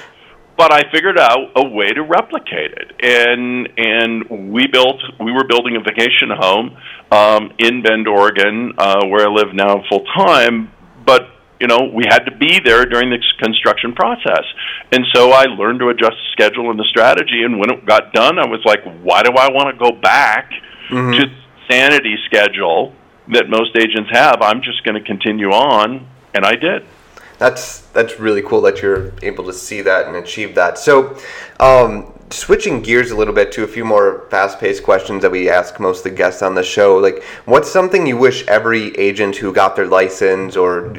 But 0.59 0.73
I 0.73 0.81
figured 0.91 1.17
out 1.17 1.51
a 1.55 1.65
way 1.69 1.87
to 1.87 2.03
replicate 2.03 2.73
it, 2.81 2.91
and 2.99 3.69
and 3.77 4.51
we 4.51 4.67
built. 4.67 4.99
We 5.17 5.31
were 5.31 5.45
building 5.45 5.77
a 5.77 5.79
vacation 5.79 6.29
home 6.37 6.77
um, 7.11 7.53
in 7.59 7.81
Bend, 7.81 8.09
Oregon, 8.09 8.73
uh, 8.77 9.05
where 9.07 9.25
I 9.25 9.31
live 9.31 9.53
now 9.53 9.81
full 9.87 10.03
time. 10.13 10.69
But 11.05 11.29
you 11.61 11.67
know, 11.67 11.89
we 11.93 12.03
had 12.09 12.25
to 12.25 12.35
be 12.35 12.59
there 12.59 12.83
during 12.85 13.09
the 13.09 13.19
construction 13.41 13.93
process, 13.93 14.43
and 14.91 15.05
so 15.13 15.31
I 15.31 15.45
learned 15.45 15.79
to 15.79 15.89
adjust 15.89 16.17
the 16.17 16.27
schedule 16.33 16.69
and 16.71 16.77
the 16.77 16.87
strategy. 16.89 17.41
And 17.43 17.57
when 17.57 17.69
it 17.71 17.85
got 17.85 18.11
done, 18.11 18.37
I 18.37 18.45
was 18.47 18.59
like, 18.65 18.83
why 19.01 19.23
do 19.23 19.31
I 19.31 19.49
want 19.51 19.73
to 19.73 19.79
go 19.79 19.91
back 19.97 20.51
Mm-hmm. 20.89 21.21
to 21.21 21.27
the 21.27 21.35
sanity 21.69 22.15
schedule 22.25 22.93
that 23.31 23.47
most 23.47 23.77
agents 23.77 24.09
have? 24.11 24.41
I'm 24.41 24.61
just 24.61 24.83
going 24.83 24.95
to 24.95 25.05
continue 25.07 25.51
on, 25.51 26.07
and 26.33 26.43
I 26.43 26.55
did. 26.55 26.83
That's 27.39 27.79
that's 27.93 28.19
really 28.19 28.41
cool 28.41 28.61
that 28.61 28.81
you're 28.81 29.13
able 29.23 29.45
to 29.45 29.53
see 29.53 29.81
that 29.81 30.07
and 30.07 30.15
achieve 30.17 30.55
that. 30.55 30.77
So, 30.77 31.17
um, 31.59 32.13
switching 32.29 32.81
gears 32.81 33.11
a 33.11 33.15
little 33.15 33.33
bit 33.33 33.51
to 33.53 33.63
a 33.63 33.67
few 33.67 33.85
more 33.85 34.27
fast-paced 34.29 34.83
questions 34.83 35.21
that 35.21 35.31
we 35.31 35.49
ask 35.49 35.79
most 35.79 35.99
of 35.99 36.03
the 36.03 36.17
guests 36.17 36.41
on 36.41 36.53
the 36.53 36.63
show. 36.63 36.97
Like, 36.97 37.23
what's 37.45 37.71
something 37.71 38.05
you 38.05 38.17
wish 38.17 38.45
every 38.47 38.95
agent 38.97 39.37
who 39.37 39.53
got 39.53 39.77
their 39.77 39.87
license 39.87 40.57
or 40.57 40.93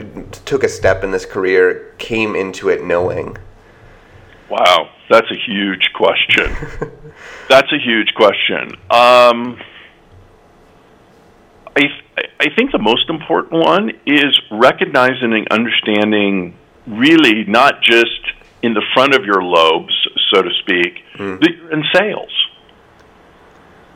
took 0.46 0.64
a 0.64 0.68
step 0.68 1.05
in 1.05 1.11
this 1.11 1.26
career 1.26 1.94
came 1.98 2.35
into 2.35 2.70
it 2.70 2.83
knowing? 2.83 3.37
Wow, 4.48 4.88
that's 5.11 5.31
a 5.31 5.37
huge 5.46 5.90
question. 5.94 6.57
that's 7.48 7.70
a 7.70 7.79
huge 7.79 8.14
question. 8.16 8.72
Um, 8.90 9.61
I 11.76 11.83
I 12.16 12.46
think 12.57 12.73
the 12.73 12.79
most 12.79 13.09
important 13.09 13.62
one 13.64 13.90
is 14.07 14.38
recognizing 14.51 15.33
and 15.33 15.49
understanding 15.51 16.57
really 16.87 17.44
not 17.44 17.83
just 17.83 18.20
in 18.62 18.75
the 18.75 18.83
front 18.94 19.14
of 19.14 19.25
your 19.25 19.42
lobes, 19.42 19.94
so 20.33 20.42
to 20.42 20.51
speak, 20.61 21.05
hmm. 21.16 21.37
that 21.40 21.51
you're 21.57 21.73
in 21.73 21.85
sales. 21.94 22.46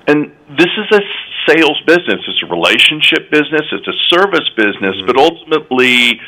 And 0.07 0.33
this 0.49 0.69
is 0.77 0.99
a 0.99 1.01
sales 1.49 1.81
business. 1.87 2.21
It's 2.29 2.43
a 2.43 2.47
relationship 2.47 3.31
business. 3.31 3.63
It's 3.73 3.89
a 3.89 3.99
service 4.09 4.49
business. 4.57 4.97
Hmm. 5.01 5.07
But 5.07 5.17
ultimately, 5.17 6.21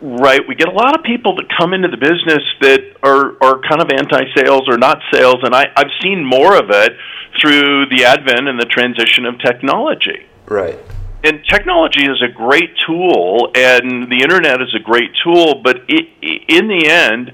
right, 0.00 0.40
we 0.46 0.54
get 0.54 0.68
a 0.68 0.72
lot 0.72 0.98
of 0.98 1.04
people 1.04 1.36
that 1.36 1.46
come 1.56 1.74
into 1.74 1.88
the 1.88 1.96
business 1.96 2.42
that 2.62 2.96
are, 3.02 3.36
are 3.42 3.60
kind 3.68 3.82
of 3.82 3.90
anti-sales 3.90 4.68
or 4.68 4.78
not 4.78 4.98
sales. 5.12 5.42
And 5.42 5.54
I, 5.54 5.66
I've 5.76 5.92
seen 6.02 6.24
more 6.24 6.56
of 6.56 6.70
it 6.70 6.92
through 7.40 7.86
the 7.86 8.04
advent 8.04 8.48
and 8.48 8.58
the 8.58 8.66
transition 8.66 9.24
of 9.26 9.38
technology 9.38 10.26
Right. 10.50 10.76
And 11.22 11.44
technology 11.44 12.02
is 12.02 12.22
a 12.22 12.28
great 12.32 12.70
tool 12.86 13.50
and 13.54 14.10
the 14.10 14.20
internet 14.22 14.60
is 14.62 14.74
a 14.74 14.78
great 14.78 15.10
tool 15.22 15.60
but 15.62 15.82
it, 15.88 16.08
in 16.48 16.68
the 16.68 16.88
end 16.88 17.32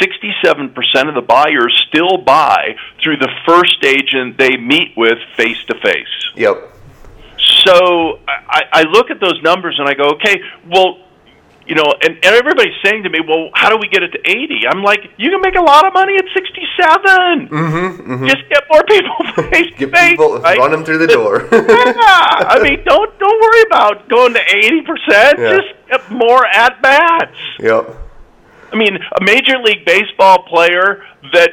67% 0.00 1.08
of 1.08 1.14
the 1.14 1.22
buyers 1.22 1.84
still 1.88 2.18
buy 2.18 2.76
through 3.02 3.16
the 3.18 3.30
first 3.46 3.84
agent 3.84 4.38
they 4.38 4.56
meet 4.56 4.96
with 4.96 5.18
face 5.36 5.62
to 5.68 5.78
face 5.80 6.32
Yep. 6.36 6.56
so 7.64 8.20
I, 8.28 8.62
I 8.72 8.82
look 8.82 9.10
at 9.10 9.20
those 9.20 9.40
numbers 9.42 9.78
and 9.78 9.88
I 9.88 9.94
go, 9.94 10.10
okay, 10.16 10.40
well, 10.70 10.98
you 11.66 11.74
know, 11.74 11.84
and, 12.00 12.14
and 12.14 12.34
everybody's 12.34 12.74
saying 12.84 13.02
to 13.02 13.10
me, 13.10 13.18
well, 13.26 13.50
how 13.54 13.68
do 13.68 13.76
we 13.76 13.88
get 13.88 14.02
it 14.02 14.10
to 14.12 14.20
80? 14.24 14.68
I'm 14.70 14.82
like, 14.82 15.00
you 15.18 15.30
can 15.30 15.40
make 15.40 15.56
a 15.56 15.62
lot 15.62 15.86
of 15.86 15.92
money 15.92 16.14
at 16.16 16.24
67. 16.32 17.48
Mm-hmm. 17.48 18.26
Just 18.26 18.48
get 18.48 18.62
more 18.70 18.82
people 18.84 19.44
face 19.50 19.70
to 19.72 19.86
Get 19.86 19.90
face. 19.90 20.18
right? 20.18 20.58
run 20.58 20.70
them 20.70 20.84
through 20.84 20.98
the 20.98 21.08
door. 21.08 21.48
yeah, 21.52 21.58
I 21.58 22.60
mean, 22.62 22.82
don't 22.84 23.18
don't 23.18 23.40
worry 23.40 23.62
about 23.66 24.08
going 24.08 24.34
to 24.34 24.40
80%. 24.40 25.38
Yeah. 25.38 25.56
Just 25.56 25.68
get 25.90 26.10
more 26.10 26.46
at 26.46 26.80
bats. 26.82 27.36
Yep. 27.58 27.90
I 28.72 28.76
mean, 28.76 28.96
a 28.96 29.24
major 29.24 29.58
league 29.62 29.84
baseball 29.84 30.42
player 30.44 31.04
that 31.32 31.50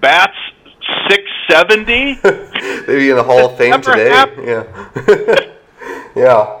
bats 0.00 0.36
six 1.08 1.22
seventy. 1.50 2.18
Maybe 2.24 3.10
in 3.10 3.16
the 3.16 3.22
Hall 3.24 3.50
of 3.50 3.58
Fame 3.58 3.80
today. 3.80 4.08
Happened. 4.08 4.46
Yeah. 4.46 5.50
yeah. 6.16 6.57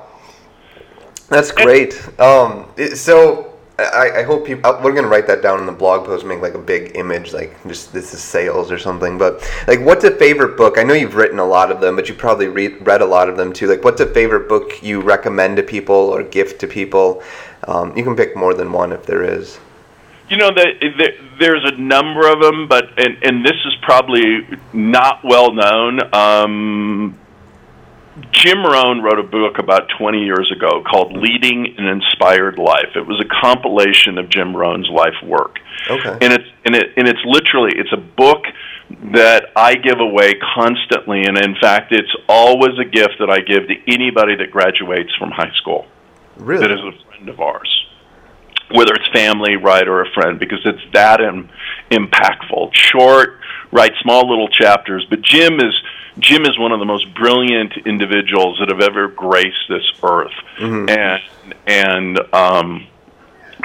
That's 1.28 1.52
great. 1.52 1.94
Um, 2.18 2.66
so 2.94 3.48
I, 3.78 4.10
I 4.16 4.22
hope 4.24 4.44
people. 4.44 4.68
Uh, 4.68 4.80
we're 4.82 4.92
gonna 4.92 5.08
write 5.08 5.28
that 5.28 5.40
down 5.40 5.60
in 5.60 5.66
the 5.66 5.72
blog 5.72 6.04
post, 6.04 6.26
make 6.26 6.40
like 6.40 6.54
a 6.54 6.58
big 6.58 6.96
image, 6.96 7.32
like 7.32 7.54
just 7.68 7.92
this 7.92 8.12
is 8.12 8.20
sales 8.20 8.72
or 8.72 8.78
something. 8.78 9.18
But 9.18 9.48
like, 9.68 9.80
what's 9.80 10.04
a 10.04 10.10
favorite 10.10 10.56
book? 10.56 10.78
I 10.78 10.82
know 10.82 10.94
you've 10.94 11.14
written 11.14 11.38
a 11.38 11.44
lot 11.44 11.70
of 11.70 11.80
them, 11.80 11.94
but 11.94 12.08
you 12.08 12.14
probably 12.14 12.48
read 12.48 12.84
read 12.84 13.02
a 13.02 13.06
lot 13.06 13.28
of 13.28 13.36
them 13.36 13.52
too. 13.52 13.68
Like, 13.68 13.84
what's 13.84 14.00
a 14.00 14.06
favorite 14.06 14.48
book 14.48 14.82
you 14.82 15.00
recommend 15.00 15.58
to 15.58 15.62
people 15.62 15.94
or 15.94 16.24
gift 16.24 16.60
to 16.62 16.66
people? 16.66 17.22
Um, 17.68 17.96
you 17.96 18.02
can 18.02 18.16
pick 18.16 18.34
more 18.34 18.52
than 18.52 18.72
one 18.72 18.92
if 18.92 19.06
there 19.06 19.22
is. 19.22 19.60
You 20.28 20.36
know, 20.36 20.50
the, 20.50 20.66
the, 20.80 21.12
there's 21.38 21.64
a 21.64 21.76
number 21.76 22.30
of 22.30 22.40
them, 22.40 22.68
but 22.68 22.98
and, 22.98 23.16
and 23.22 23.44
this 23.44 23.56
is 23.64 23.74
probably 23.82 24.46
not 24.72 25.20
well 25.24 25.52
known. 25.52 26.00
Um, 26.12 27.18
Jim 28.32 28.64
Rohn 28.64 29.02
wrote 29.02 29.18
a 29.18 29.24
book 29.24 29.58
about 29.58 29.88
20 29.98 30.24
years 30.24 30.50
ago 30.54 30.82
called 30.82 31.12
Leading 31.16 31.74
an 31.76 31.86
Inspired 31.86 32.58
Life. 32.58 32.94
It 32.94 33.06
was 33.06 33.20
a 33.20 33.28
compilation 33.28 34.18
of 34.18 34.28
Jim 34.28 34.56
Rohn's 34.56 34.88
life 34.88 35.14
work. 35.22 35.58
Okay. 35.90 36.18
And 36.20 36.32
it's 36.32 36.48
and 36.64 36.74
it 36.74 36.92
and 36.96 37.08
it's 37.08 37.20
literally 37.24 37.72
it's 37.76 37.92
a 37.92 37.96
book 37.96 38.44
that 39.12 39.46
I 39.56 39.74
give 39.74 40.00
away 40.00 40.34
constantly 40.54 41.24
and 41.24 41.38
in 41.38 41.56
fact 41.60 41.92
it's 41.92 42.14
always 42.28 42.78
a 42.78 42.84
gift 42.84 43.14
that 43.20 43.30
I 43.30 43.40
give 43.40 43.68
to 43.68 43.74
anybody 43.86 44.36
that 44.36 44.50
graduates 44.50 45.14
from 45.16 45.30
high 45.30 45.52
school. 45.60 45.86
Really? 46.36 46.60
That 46.60 46.72
is 46.72 46.80
a 46.80 46.92
friend 47.08 47.28
of 47.28 47.40
ours 47.40 47.78
whether 48.70 48.92
it's 48.94 49.08
family, 49.14 49.56
right, 49.56 49.86
or 49.88 50.02
a 50.02 50.10
friend, 50.12 50.38
because 50.38 50.60
it's 50.64 50.82
that 50.92 51.20
Im- 51.20 51.48
impactful. 51.90 52.74
Short, 52.74 53.38
write 53.72 53.92
small 54.02 54.28
little 54.28 54.48
chapters. 54.48 55.06
But 55.08 55.22
Jim 55.22 55.54
is 55.54 55.74
Jim 56.18 56.42
is 56.42 56.58
one 56.58 56.72
of 56.72 56.78
the 56.78 56.84
most 56.84 57.12
brilliant 57.14 57.74
individuals 57.86 58.58
that 58.60 58.68
have 58.70 58.80
ever 58.80 59.08
graced 59.08 59.68
this 59.68 59.92
earth, 60.02 60.32
mm-hmm. 60.58 60.88
and 60.88 61.54
and 61.66 62.34
um, 62.34 62.86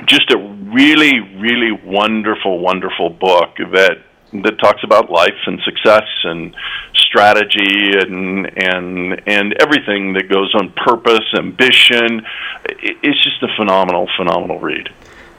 just 0.06 0.32
a 0.32 0.38
really, 0.38 1.20
really 1.38 1.72
wonderful, 1.72 2.60
wonderful 2.60 3.10
book 3.10 3.58
that 3.58 3.98
that 4.42 4.58
talks 4.60 4.84
about 4.84 5.12
life 5.12 5.38
and 5.46 5.62
success 5.64 6.08
and 6.24 6.56
strategy 6.96 7.92
and 8.00 8.46
and 8.58 9.22
and 9.28 9.54
everything 9.62 10.14
that 10.14 10.30
goes 10.30 10.54
on 10.56 10.74
purpose, 10.76 11.26
ambition. 11.38 12.26
It's 12.66 13.24
just 13.24 13.44
a 13.44 13.56
phenomenal, 13.56 14.08
phenomenal 14.18 14.60
read. 14.60 14.90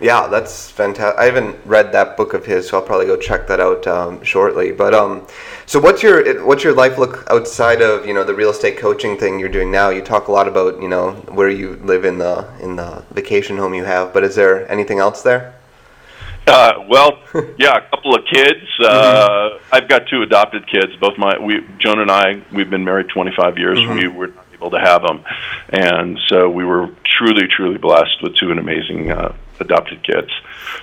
Yeah, 0.04 0.26
that's 0.26 0.70
fantastic. 0.70 1.18
I 1.18 1.24
haven't 1.24 1.56
read 1.64 1.92
that 1.92 2.18
book 2.18 2.34
of 2.34 2.44
his, 2.44 2.68
so 2.68 2.76
I'll 2.76 2.84
probably 2.84 3.06
go 3.06 3.16
check 3.16 3.46
that 3.46 3.58
out 3.58 3.86
um, 3.86 4.22
shortly. 4.22 4.70
But 4.70 4.92
um, 4.92 5.26
so 5.64 5.80
what's 5.80 6.02
your 6.02 6.44
what's 6.44 6.62
your 6.62 6.74
life 6.74 6.98
look 6.98 7.26
outside 7.30 7.80
of 7.80 8.04
you 8.04 8.12
know 8.12 8.22
the 8.22 8.34
real 8.34 8.50
estate 8.50 8.76
coaching 8.76 9.16
thing 9.16 9.40
you're 9.40 9.48
doing 9.48 9.70
now? 9.70 9.88
You 9.88 10.02
talk 10.02 10.28
a 10.28 10.30
lot 10.30 10.46
about 10.46 10.82
you 10.82 10.88
know 10.88 11.12
where 11.32 11.48
you 11.48 11.76
live 11.76 12.04
in 12.04 12.18
the 12.18 12.46
in 12.60 12.76
the 12.76 13.02
vacation 13.12 13.56
home 13.56 13.72
you 13.72 13.84
have, 13.84 14.12
but 14.12 14.24
is 14.24 14.34
there 14.34 14.70
anything 14.70 14.98
else 14.98 15.22
there? 15.22 15.54
Uh, 16.46 16.84
well, 16.86 17.18
yeah, 17.56 17.78
a 17.78 17.88
couple 17.88 18.14
of 18.14 18.26
kids. 18.30 18.60
Uh, 18.80 18.90
mm-hmm. 18.90 19.64
I've 19.72 19.88
got 19.88 20.06
two 20.08 20.20
adopted 20.20 20.66
kids. 20.66 20.94
Both 21.00 21.16
my 21.16 21.38
we 21.38 21.66
Joan 21.78 22.00
and 22.00 22.10
I 22.10 22.42
we've 22.52 22.68
been 22.68 22.84
married 22.84 23.08
25 23.08 23.56
years. 23.56 23.78
Mm-hmm. 23.78 23.96
We 23.96 24.08
were 24.08 24.26
not 24.26 24.46
able 24.52 24.70
to 24.72 24.80
have 24.80 25.00
them, 25.00 25.24
and 25.70 26.20
so 26.28 26.50
we 26.50 26.66
were 26.66 26.90
truly, 27.06 27.48
truly 27.48 27.78
blessed 27.78 28.22
with 28.22 28.36
two 28.36 28.50
amazing 28.50 29.10
uh, 29.10 29.34
adopted 29.64 30.02
kids. 30.02 30.30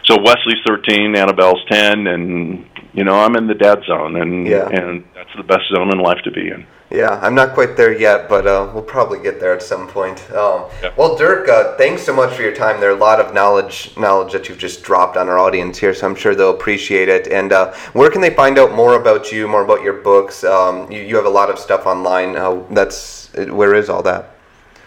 So 0.05 0.21
Wesley's 0.21 0.61
13, 0.65 1.15
Annabelle's 1.15 1.63
10, 1.69 2.07
and 2.07 2.65
you 2.93 3.03
know 3.03 3.19
I'm 3.19 3.35
in 3.35 3.47
the 3.47 3.55
dad 3.55 3.83
zone, 3.85 4.15
and 4.17 4.47
yeah. 4.47 4.67
and 4.69 5.03
that's 5.15 5.33
the 5.35 5.43
best 5.43 5.63
zone 5.73 5.91
in 5.91 5.99
life 5.99 6.21
to 6.23 6.31
be 6.31 6.49
in. 6.49 6.65
Yeah, 6.91 7.17
I'm 7.21 7.33
not 7.33 7.53
quite 7.53 7.77
there 7.77 7.97
yet, 7.97 8.27
but 8.27 8.45
uh, 8.45 8.69
we'll 8.73 8.83
probably 8.83 9.19
get 9.23 9.39
there 9.39 9.53
at 9.53 9.63
some 9.63 9.87
point. 9.87 10.29
Um, 10.31 10.69
yep. 10.81 10.97
Well, 10.97 11.15
Dirk, 11.15 11.47
uh, 11.47 11.77
thanks 11.77 12.03
so 12.03 12.13
much 12.13 12.35
for 12.35 12.41
your 12.41 12.53
time. 12.53 12.81
There 12.81 12.89
are 12.89 12.95
a 12.95 12.99
lot 12.99 13.21
of 13.21 13.33
knowledge 13.33 13.95
knowledge 13.95 14.33
that 14.33 14.49
you've 14.49 14.57
just 14.57 14.83
dropped 14.83 15.15
on 15.15 15.29
our 15.29 15.39
audience 15.39 15.77
here, 15.77 15.93
so 15.93 16.05
I'm 16.05 16.15
sure 16.15 16.35
they'll 16.35 16.53
appreciate 16.53 17.07
it. 17.07 17.29
And 17.29 17.53
uh, 17.53 17.73
where 17.93 18.11
can 18.11 18.19
they 18.19 18.29
find 18.29 18.59
out 18.59 18.75
more 18.75 18.99
about 18.99 19.31
you, 19.31 19.47
more 19.47 19.63
about 19.63 19.83
your 19.83 20.01
books? 20.01 20.43
Um, 20.43 20.91
you, 20.91 21.01
you, 21.01 21.15
have 21.15 21.25
a 21.25 21.29
lot 21.29 21.49
of 21.49 21.57
stuff 21.57 21.85
online. 21.85 22.33
that's 22.73 23.33
where 23.33 23.73
is 23.73 23.89
all 23.89 24.03
that? 24.03 24.30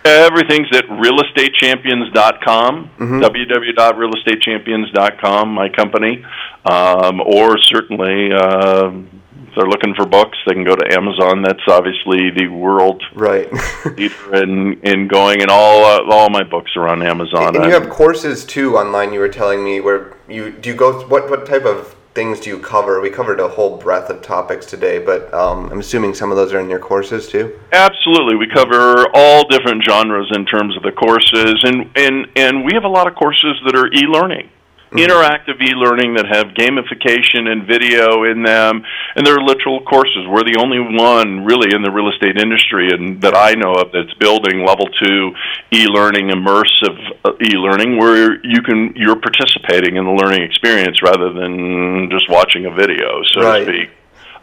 Everything's 0.05 0.69
at 0.77 0.85
realestatechampions.com, 0.87 2.91
mm-hmm. 2.99 3.23
www.realestatechampions.com, 3.23 5.49
my 5.49 5.69
company, 5.71 6.23
um, 6.67 7.23
or 7.23 7.57
certainly. 7.59 8.33
Uh, 8.33 8.93
if 9.55 9.57
they're 9.57 9.69
looking 9.69 9.95
for 9.95 10.05
books, 10.05 10.37
they 10.47 10.53
can 10.53 10.65
go 10.65 10.75
to 10.75 10.95
Amazon. 10.95 11.43
That's 11.43 11.63
obviously 11.69 12.31
the 12.31 12.49
world 12.49 13.03
right 13.15 13.49
leader 13.97 14.43
in 14.43 14.81
in 14.83 15.07
going, 15.07 15.43
and 15.43 15.51
all 15.51 15.85
uh, 15.85 16.03
all 16.11 16.29
my 16.29 16.43
books 16.43 16.73
are 16.77 16.89
on 16.89 17.03
Amazon. 17.03 17.55
And 17.55 17.65
you 17.65 17.71
have 17.71 17.89
courses 17.89 18.45
too 18.45 18.77
online. 18.77 19.13
You 19.13 19.21
were 19.21 19.29
telling 19.29 19.63
me 19.63 19.81
where 19.81 20.17
you 20.29 20.51
do 20.51 20.71
you 20.71 20.77
go. 20.77 21.07
What 21.07 21.31
what 21.31 21.47
type 21.47 21.65
of 21.65 21.95
things 22.15 22.41
do 22.41 22.51
you 22.51 22.59
cover? 22.59 23.01
We 23.01 23.11
covered 23.11 23.41
a 23.41 23.49
whole 23.49 23.77
breadth 23.77 24.09
of 24.09 24.23
topics 24.23 24.67
today, 24.67 24.99
but 24.99 25.33
um, 25.35 25.71
I'm 25.71 25.81
assuming 25.81 26.15
some 26.15 26.31
of 26.31 26.37
those 26.37 26.53
are 26.53 26.61
in 26.61 26.71
your 26.71 26.79
courses 26.79 27.29
too. 27.29 27.59
Absolutely, 27.73 28.37
we 28.37 28.47
cover 28.47 29.07
all 29.13 29.47
different 29.49 29.83
genres 29.85 30.31
in 30.35 30.47
terms 30.47 30.77
of 30.77 30.83
the 30.83 30.93
courses, 30.93 31.63
and 31.65 31.91
and 31.97 32.27
and 32.37 32.65
we 32.65 32.73
have 32.75 32.85
a 32.85 32.89
lot 32.89 33.07
of 33.09 33.15
courses 33.15 33.61
that 33.67 33.77
are 33.77 33.89
e-learning. 33.89 34.49
Interactive 34.95 35.61
e-learning 35.61 36.15
that 36.15 36.27
have 36.27 36.55
gamification 36.55 37.51
and 37.51 37.67
video 37.67 38.23
in 38.25 38.43
them, 38.43 38.83
and 39.17 39.27
they're 39.27 39.43
literal 39.43 39.83
courses. 39.83 40.27
We're 40.29 40.45
the 40.45 40.57
only 40.59 40.81
one 40.81 41.45
really 41.45 41.75
in 41.75 41.83
the 41.83 41.91
real 41.91 42.09
estate 42.09 42.37
industry 42.37 42.91
and 42.91 43.21
that 43.23 43.37
I 43.37 43.55
know 43.55 43.73
of 43.73 43.91
that's 43.93 44.15
building 44.15 44.65
level 44.65 44.87
two 45.03 45.33
e-learning, 45.73 46.29
immersive 46.29 46.97
uh, 47.25 47.33
e-learning, 47.43 47.99
where 47.99 48.35
you 48.45 48.63
can 48.63 48.93
you're 48.97 49.21
participating 49.21 49.97
in 49.97 50.05
the 50.05 50.13
learning 50.13 50.43
experience 50.43 51.03
rather 51.03 51.33
than 51.33 52.09
just 52.11 52.31
watching 52.31 52.67
a 52.67 52.71
video, 52.71 53.23
so 53.33 53.41
right. 53.43 53.65
to 53.65 53.67
speak, 53.67 53.91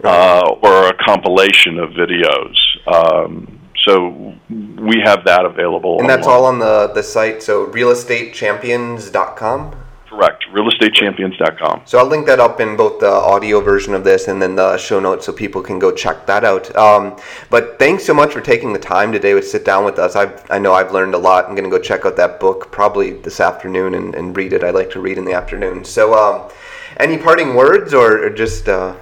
right. 0.01 0.13
uh, 0.13 0.49
or 0.61 0.89
a 0.89 0.93
compilation 1.05 1.79
of 1.79 1.91
videos. 1.91 2.57
Um, 2.87 3.61
so 3.85 4.35
we 4.49 4.99
have 5.03 5.23
that 5.25 5.45
available. 5.45 5.99
And 5.99 6.09
that's 6.09 6.27
all 6.27 6.45
on 6.45 6.59
the, 6.59 6.91
the 6.93 7.01
site, 7.01 7.41
so 7.41 7.65
realestatechampions.com? 7.67 9.80
Correct. 10.11 10.43
RealEstateChampions.com. 10.51 11.83
So 11.85 11.97
I'll 11.97 12.05
link 12.05 12.25
that 12.25 12.41
up 12.41 12.59
in 12.59 12.75
both 12.75 12.99
the 12.99 13.09
audio 13.09 13.61
version 13.61 13.93
of 13.93 14.03
this 14.03 14.27
and 14.27 14.41
then 14.41 14.55
the 14.55 14.77
show 14.77 14.99
notes 14.99 15.25
so 15.25 15.31
people 15.31 15.61
can 15.61 15.79
go 15.79 15.89
check 15.89 16.25
that 16.25 16.43
out. 16.43 16.75
Um, 16.75 17.17
but 17.49 17.79
thanks 17.79 18.03
so 18.03 18.13
much 18.13 18.33
for 18.33 18.41
taking 18.41 18.73
the 18.73 18.79
time 18.79 19.13
today 19.13 19.31
to 19.31 19.41
sit 19.41 19.63
down 19.63 19.85
with 19.85 19.97
us. 19.97 20.17
I've, 20.17 20.45
I 20.51 20.59
know 20.59 20.73
I've 20.73 20.91
learned 20.91 21.13
a 21.13 21.17
lot. 21.17 21.45
I'm 21.45 21.55
going 21.55 21.63
to 21.63 21.69
go 21.69 21.81
check 21.81 22.05
out 22.05 22.17
that 22.17 22.41
book 22.41 22.73
probably 22.73 23.13
this 23.13 23.39
afternoon 23.39 23.95
and, 23.95 24.13
and 24.13 24.35
read 24.35 24.51
it. 24.51 24.65
I 24.65 24.71
like 24.71 24.89
to 24.91 24.99
read 24.99 25.17
in 25.17 25.23
the 25.23 25.31
afternoon. 25.31 25.85
So 25.85 26.13
um, 26.13 26.51
any 26.97 27.17
parting 27.17 27.55
words 27.55 27.93
or, 27.93 28.25
or 28.25 28.29
just 28.31 28.67
uh, 28.67 28.97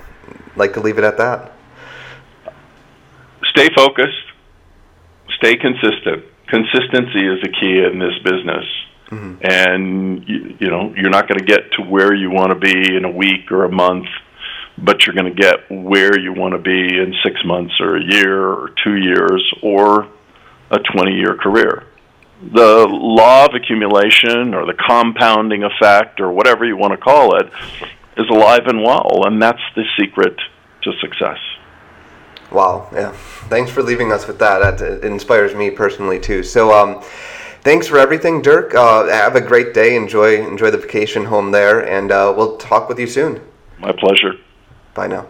like 0.58 0.74
to 0.74 0.80
leave 0.80 1.00
it 1.00 1.04
at 1.04 1.18
that? 1.18 1.54
Stay 3.46 3.70
focused. 3.76 4.14
Stay 5.38 5.56
consistent. 5.56 6.24
Consistency 6.50 7.26
is 7.26 7.42
the 7.42 7.50
key 7.50 7.84
in 7.84 7.98
this 7.98 8.14
business 8.24 8.64
Mm-hmm. 9.10 9.36
And 9.42 10.28
you, 10.28 10.58
you 10.60 10.68
know, 10.70 10.94
you're 10.96 11.10
not 11.10 11.28
going 11.28 11.40
to 11.40 11.46
get 11.46 11.72
to 11.74 11.84
where 11.84 12.14
you 12.14 12.30
want 12.30 12.52
to 12.52 12.60
be 12.60 12.96
in 12.96 13.06
a 13.06 13.12
week 13.12 13.52
or 13.52 13.66
a 13.66 13.72
month, 13.72 14.08
but 14.78 15.06
you're 15.06 15.16
going 15.16 15.34
to 15.34 15.42
get 15.42 15.70
where 15.72 16.20
you 16.20 16.34
want 16.34 16.54
to 16.54 16.60
be 16.60 16.98
in 16.98 17.16
six 17.24 17.44
months 17.44 17.74
or 17.80 17.98
a 17.98 18.04
year 18.04 18.48
or 18.48 18.72
two 18.84 18.96
years 18.98 19.54
or 19.64 20.08
a 20.72 20.80
20 20.94 21.12
year 21.14 21.36
career. 21.36 21.86
The 22.42 22.88
law 22.88 23.48
of 23.48 23.56
accumulation 23.56 24.54
or 24.54 24.66
the 24.66 24.76
compounding 24.76 25.64
effect 25.64 26.22
or 26.22 26.32
whatever 26.32 26.64
you 26.64 26.78
want 26.78 26.92
to 26.92 26.98
call 26.98 27.36
it 27.36 27.52
is 28.16 28.30
alive 28.30 28.68
and 28.68 28.84
well, 28.84 29.24
and 29.26 29.42
that's 29.42 29.62
the 29.76 29.84
secret 29.98 30.40
to 30.84 30.94
success. 31.02 31.40
Wow, 32.52 32.90
yeah. 32.94 33.12
Thanks 33.50 33.70
for 33.70 33.84
leaving 33.84 34.12
us 34.12 34.28
with 34.28 34.40
that. 34.40 34.78
That 34.78 35.04
inspires 35.04 35.54
me 35.54 35.70
personally 35.70 36.20
too. 36.20 36.44
So, 36.44 36.74
um, 36.74 37.04
thanks 37.70 37.86
for 37.86 38.00
everything, 38.00 38.42
Dirk. 38.42 38.74
Uh, 38.74 39.06
have 39.06 39.36
a 39.36 39.42
great 39.42 39.76
day. 39.76 39.96
Enjoy 39.96 40.44
enjoy 40.44 40.72
the 40.72 40.80
vacation 40.80 41.26
home 41.26 41.52
there, 41.52 41.88
and 41.88 42.12
uh, 42.12 42.34
we'll 42.36 42.58
talk 42.58 42.90
with 42.90 42.98
you 42.98 43.06
soon. 43.06 43.42
My 43.78 43.92
pleasure. 43.92 44.34
Bye 44.96 45.06
now. 45.06 45.28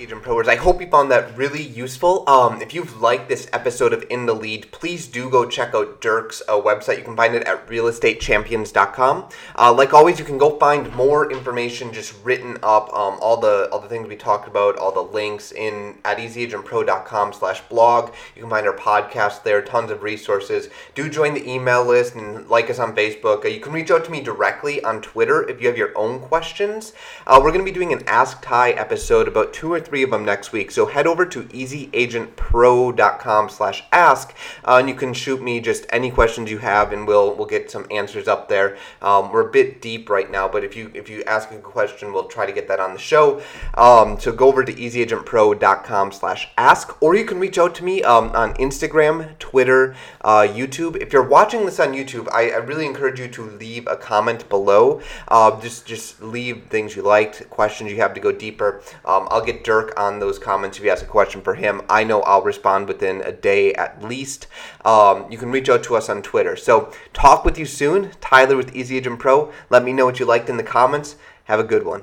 Agent 0.00 0.22
Pro 0.22 0.40
I 0.48 0.56
hope 0.56 0.80
you 0.80 0.88
found 0.88 1.10
that 1.10 1.36
really 1.36 1.62
useful. 1.62 2.26
Um, 2.26 2.62
if 2.62 2.72
you've 2.72 3.02
liked 3.02 3.28
this 3.28 3.46
episode 3.52 3.92
of 3.92 4.02
In 4.08 4.24
the 4.24 4.32
Lead, 4.32 4.72
please 4.72 5.06
do 5.06 5.28
go 5.28 5.44
check 5.44 5.74
out 5.74 6.00
Dirk's 6.00 6.40
uh, 6.48 6.52
website. 6.52 6.96
You 6.96 7.04
can 7.04 7.16
find 7.16 7.34
it 7.34 7.46
at 7.46 7.66
realestatechampions.com. 7.66 9.28
Uh, 9.58 9.72
like 9.74 9.92
always, 9.92 10.18
you 10.18 10.24
can 10.24 10.38
go 10.38 10.58
find 10.58 10.90
more 10.94 11.30
information 11.30 11.92
just 11.92 12.14
written 12.24 12.56
up, 12.62 12.88
um, 12.94 13.18
all 13.20 13.36
the 13.36 13.68
all 13.70 13.78
the 13.78 13.88
things 13.88 14.08
we 14.08 14.16
talked 14.16 14.48
about, 14.48 14.78
all 14.78 14.90
the 14.90 15.02
links 15.02 15.52
in 15.52 15.98
at 16.06 16.16
easyagentpro.com 16.16 17.34
slash 17.34 17.60
blog. 17.68 18.14
You 18.34 18.40
can 18.40 18.50
find 18.50 18.66
our 18.66 18.76
podcast 18.76 19.42
there, 19.42 19.60
tons 19.60 19.90
of 19.90 20.02
resources. 20.02 20.70
Do 20.94 21.10
join 21.10 21.34
the 21.34 21.46
email 21.46 21.84
list 21.84 22.14
and 22.14 22.48
like 22.48 22.70
us 22.70 22.78
on 22.78 22.96
Facebook. 22.96 23.44
Uh, 23.44 23.48
you 23.48 23.60
can 23.60 23.72
reach 23.72 23.90
out 23.90 24.06
to 24.06 24.10
me 24.10 24.22
directly 24.22 24.82
on 24.82 25.02
Twitter 25.02 25.46
if 25.46 25.60
you 25.60 25.68
have 25.68 25.76
your 25.76 25.92
own 25.94 26.20
questions. 26.20 26.94
Uh, 27.26 27.38
we're 27.42 27.52
going 27.52 27.64
to 27.64 27.70
be 27.70 27.78
doing 27.78 27.92
an 27.92 28.02
Ask 28.08 28.40
Ty 28.40 28.70
episode, 28.70 29.28
about 29.28 29.52
two 29.52 29.70
or 29.70 29.78
three 29.78 29.89
of 30.02 30.10
them 30.10 30.24
next 30.24 30.52
week. 30.52 30.70
So 30.70 30.86
head 30.86 31.06
over 31.06 31.26
to 31.26 31.42
easyagentpro.com 31.42 33.48
slash 33.48 33.84
ask, 33.92 34.34
uh, 34.64 34.76
and 34.78 34.88
you 34.88 34.94
can 34.94 35.12
shoot 35.12 35.42
me 35.42 35.60
just 35.60 35.86
any 35.90 36.10
questions 36.10 36.50
you 36.50 36.58
have, 36.58 36.92
and 36.92 37.06
we'll 37.06 37.34
we'll 37.34 37.46
get 37.46 37.70
some 37.70 37.86
answers 37.90 38.28
up 38.28 38.48
there. 38.48 38.76
Um, 39.02 39.32
we're 39.32 39.48
a 39.48 39.50
bit 39.50 39.82
deep 39.82 40.08
right 40.08 40.30
now, 40.30 40.48
but 40.48 40.64
if 40.64 40.76
you 40.76 40.90
if 40.94 41.08
you 41.08 41.22
ask 41.24 41.50
a 41.50 41.58
question, 41.58 42.12
we'll 42.12 42.28
try 42.28 42.46
to 42.46 42.52
get 42.52 42.68
that 42.68 42.80
on 42.80 42.92
the 42.92 42.98
show. 42.98 43.42
Um, 43.74 44.18
so 44.20 44.32
go 44.32 44.48
over 44.48 44.64
to 44.64 44.72
easyagentpro.com 44.72 46.12
slash 46.12 46.48
ask, 46.56 47.00
or 47.02 47.14
you 47.14 47.24
can 47.24 47.40
reach 47.40 47.58
out 47.58 47.74
to 47.76 47.84
me 47.84 48.02
um, 48.02 48.30
on 48.30 48.54
Instagram, 48.54 49.38
Twitter, 49.38 49.94
uh, 50.22 50.46
YouTube. 50.48 51.00
If 51.00 51.12
you're 51.12 51.26
watching 51.26 51.66
this 51.66 51.80
on 51.80 51.92
YouTube, 51.92 52.28
I, 52.32 52.50
I, 52.50 52.56
really 52.56 52.86
encourage 52.86 53.18
you 53.18 53.28
to 53.28 53.42
leave 53.42 53.86
a 53.86 53.96
comment 53.96 54.48
below. 54.48 55.00
Uh, 55.28 55.60
just 55.60 55.86
just 55.86 56.22
leave 56.22 56.64
things 56.68 56.94
you 56.94 57.02
liked, 57.02 57.48
questions 57.50 57.90
you 57.90 57.96
have 57.96 58.14
to 58.14 58.20
go 58.20 58.32
deeper. 58.32 58.82
Um, 59.04 59.28
I'll 59.30 59.44
get 59.44 59.64
On 59.96 60.18
those 60.18 60.38
comments 60.38 60.78
if 60.78 60.84
you 60.84 60.90
ask 60.90 61.02
a 61.02 61.06
question 61.06 61.40
for 61.40 61.54
him. 61.54 61.82
I 61.88 62.04
know 62.04 62.22
I'll 62.22 62.42
respond 62.42 62.88
within 62.88 63.20
a 63.22 63.32
day 63.32 63.72
at 63.74 64.02
least. 64.02 64.46
Um, 64.84 65.30
you 65.30 65.38
can 65.38 65.50
reach 65.50 65.68
out 65.68 65.82
to 65.84 65.96
us 65.96 66.08
on 66.08 66.22
Twitter. 66.22 66.56
So 66.56 66.92
talk 67.12 67.44
with 67.44 67.58
you 67.58 67.66
soon. 67.66 68.12
Tyler 68.20 68.56
with 68.56 68.74
Easy 68.74 68.96
Agent 68.96 69.18
Pro. 69.18 69.52
Let 69.70 69.84
me 69.84 69.92
know 69.92 70.06
what 70.06 70.20
you 70.20 70.26
liked 70.26 70.48
in 70.48 70.56
the 70.56 70.62
comments. 70.62 71.16
Have 71.44 71.60
a 71.60 71.64
good 71.64 71.84
one. 71.84 72.02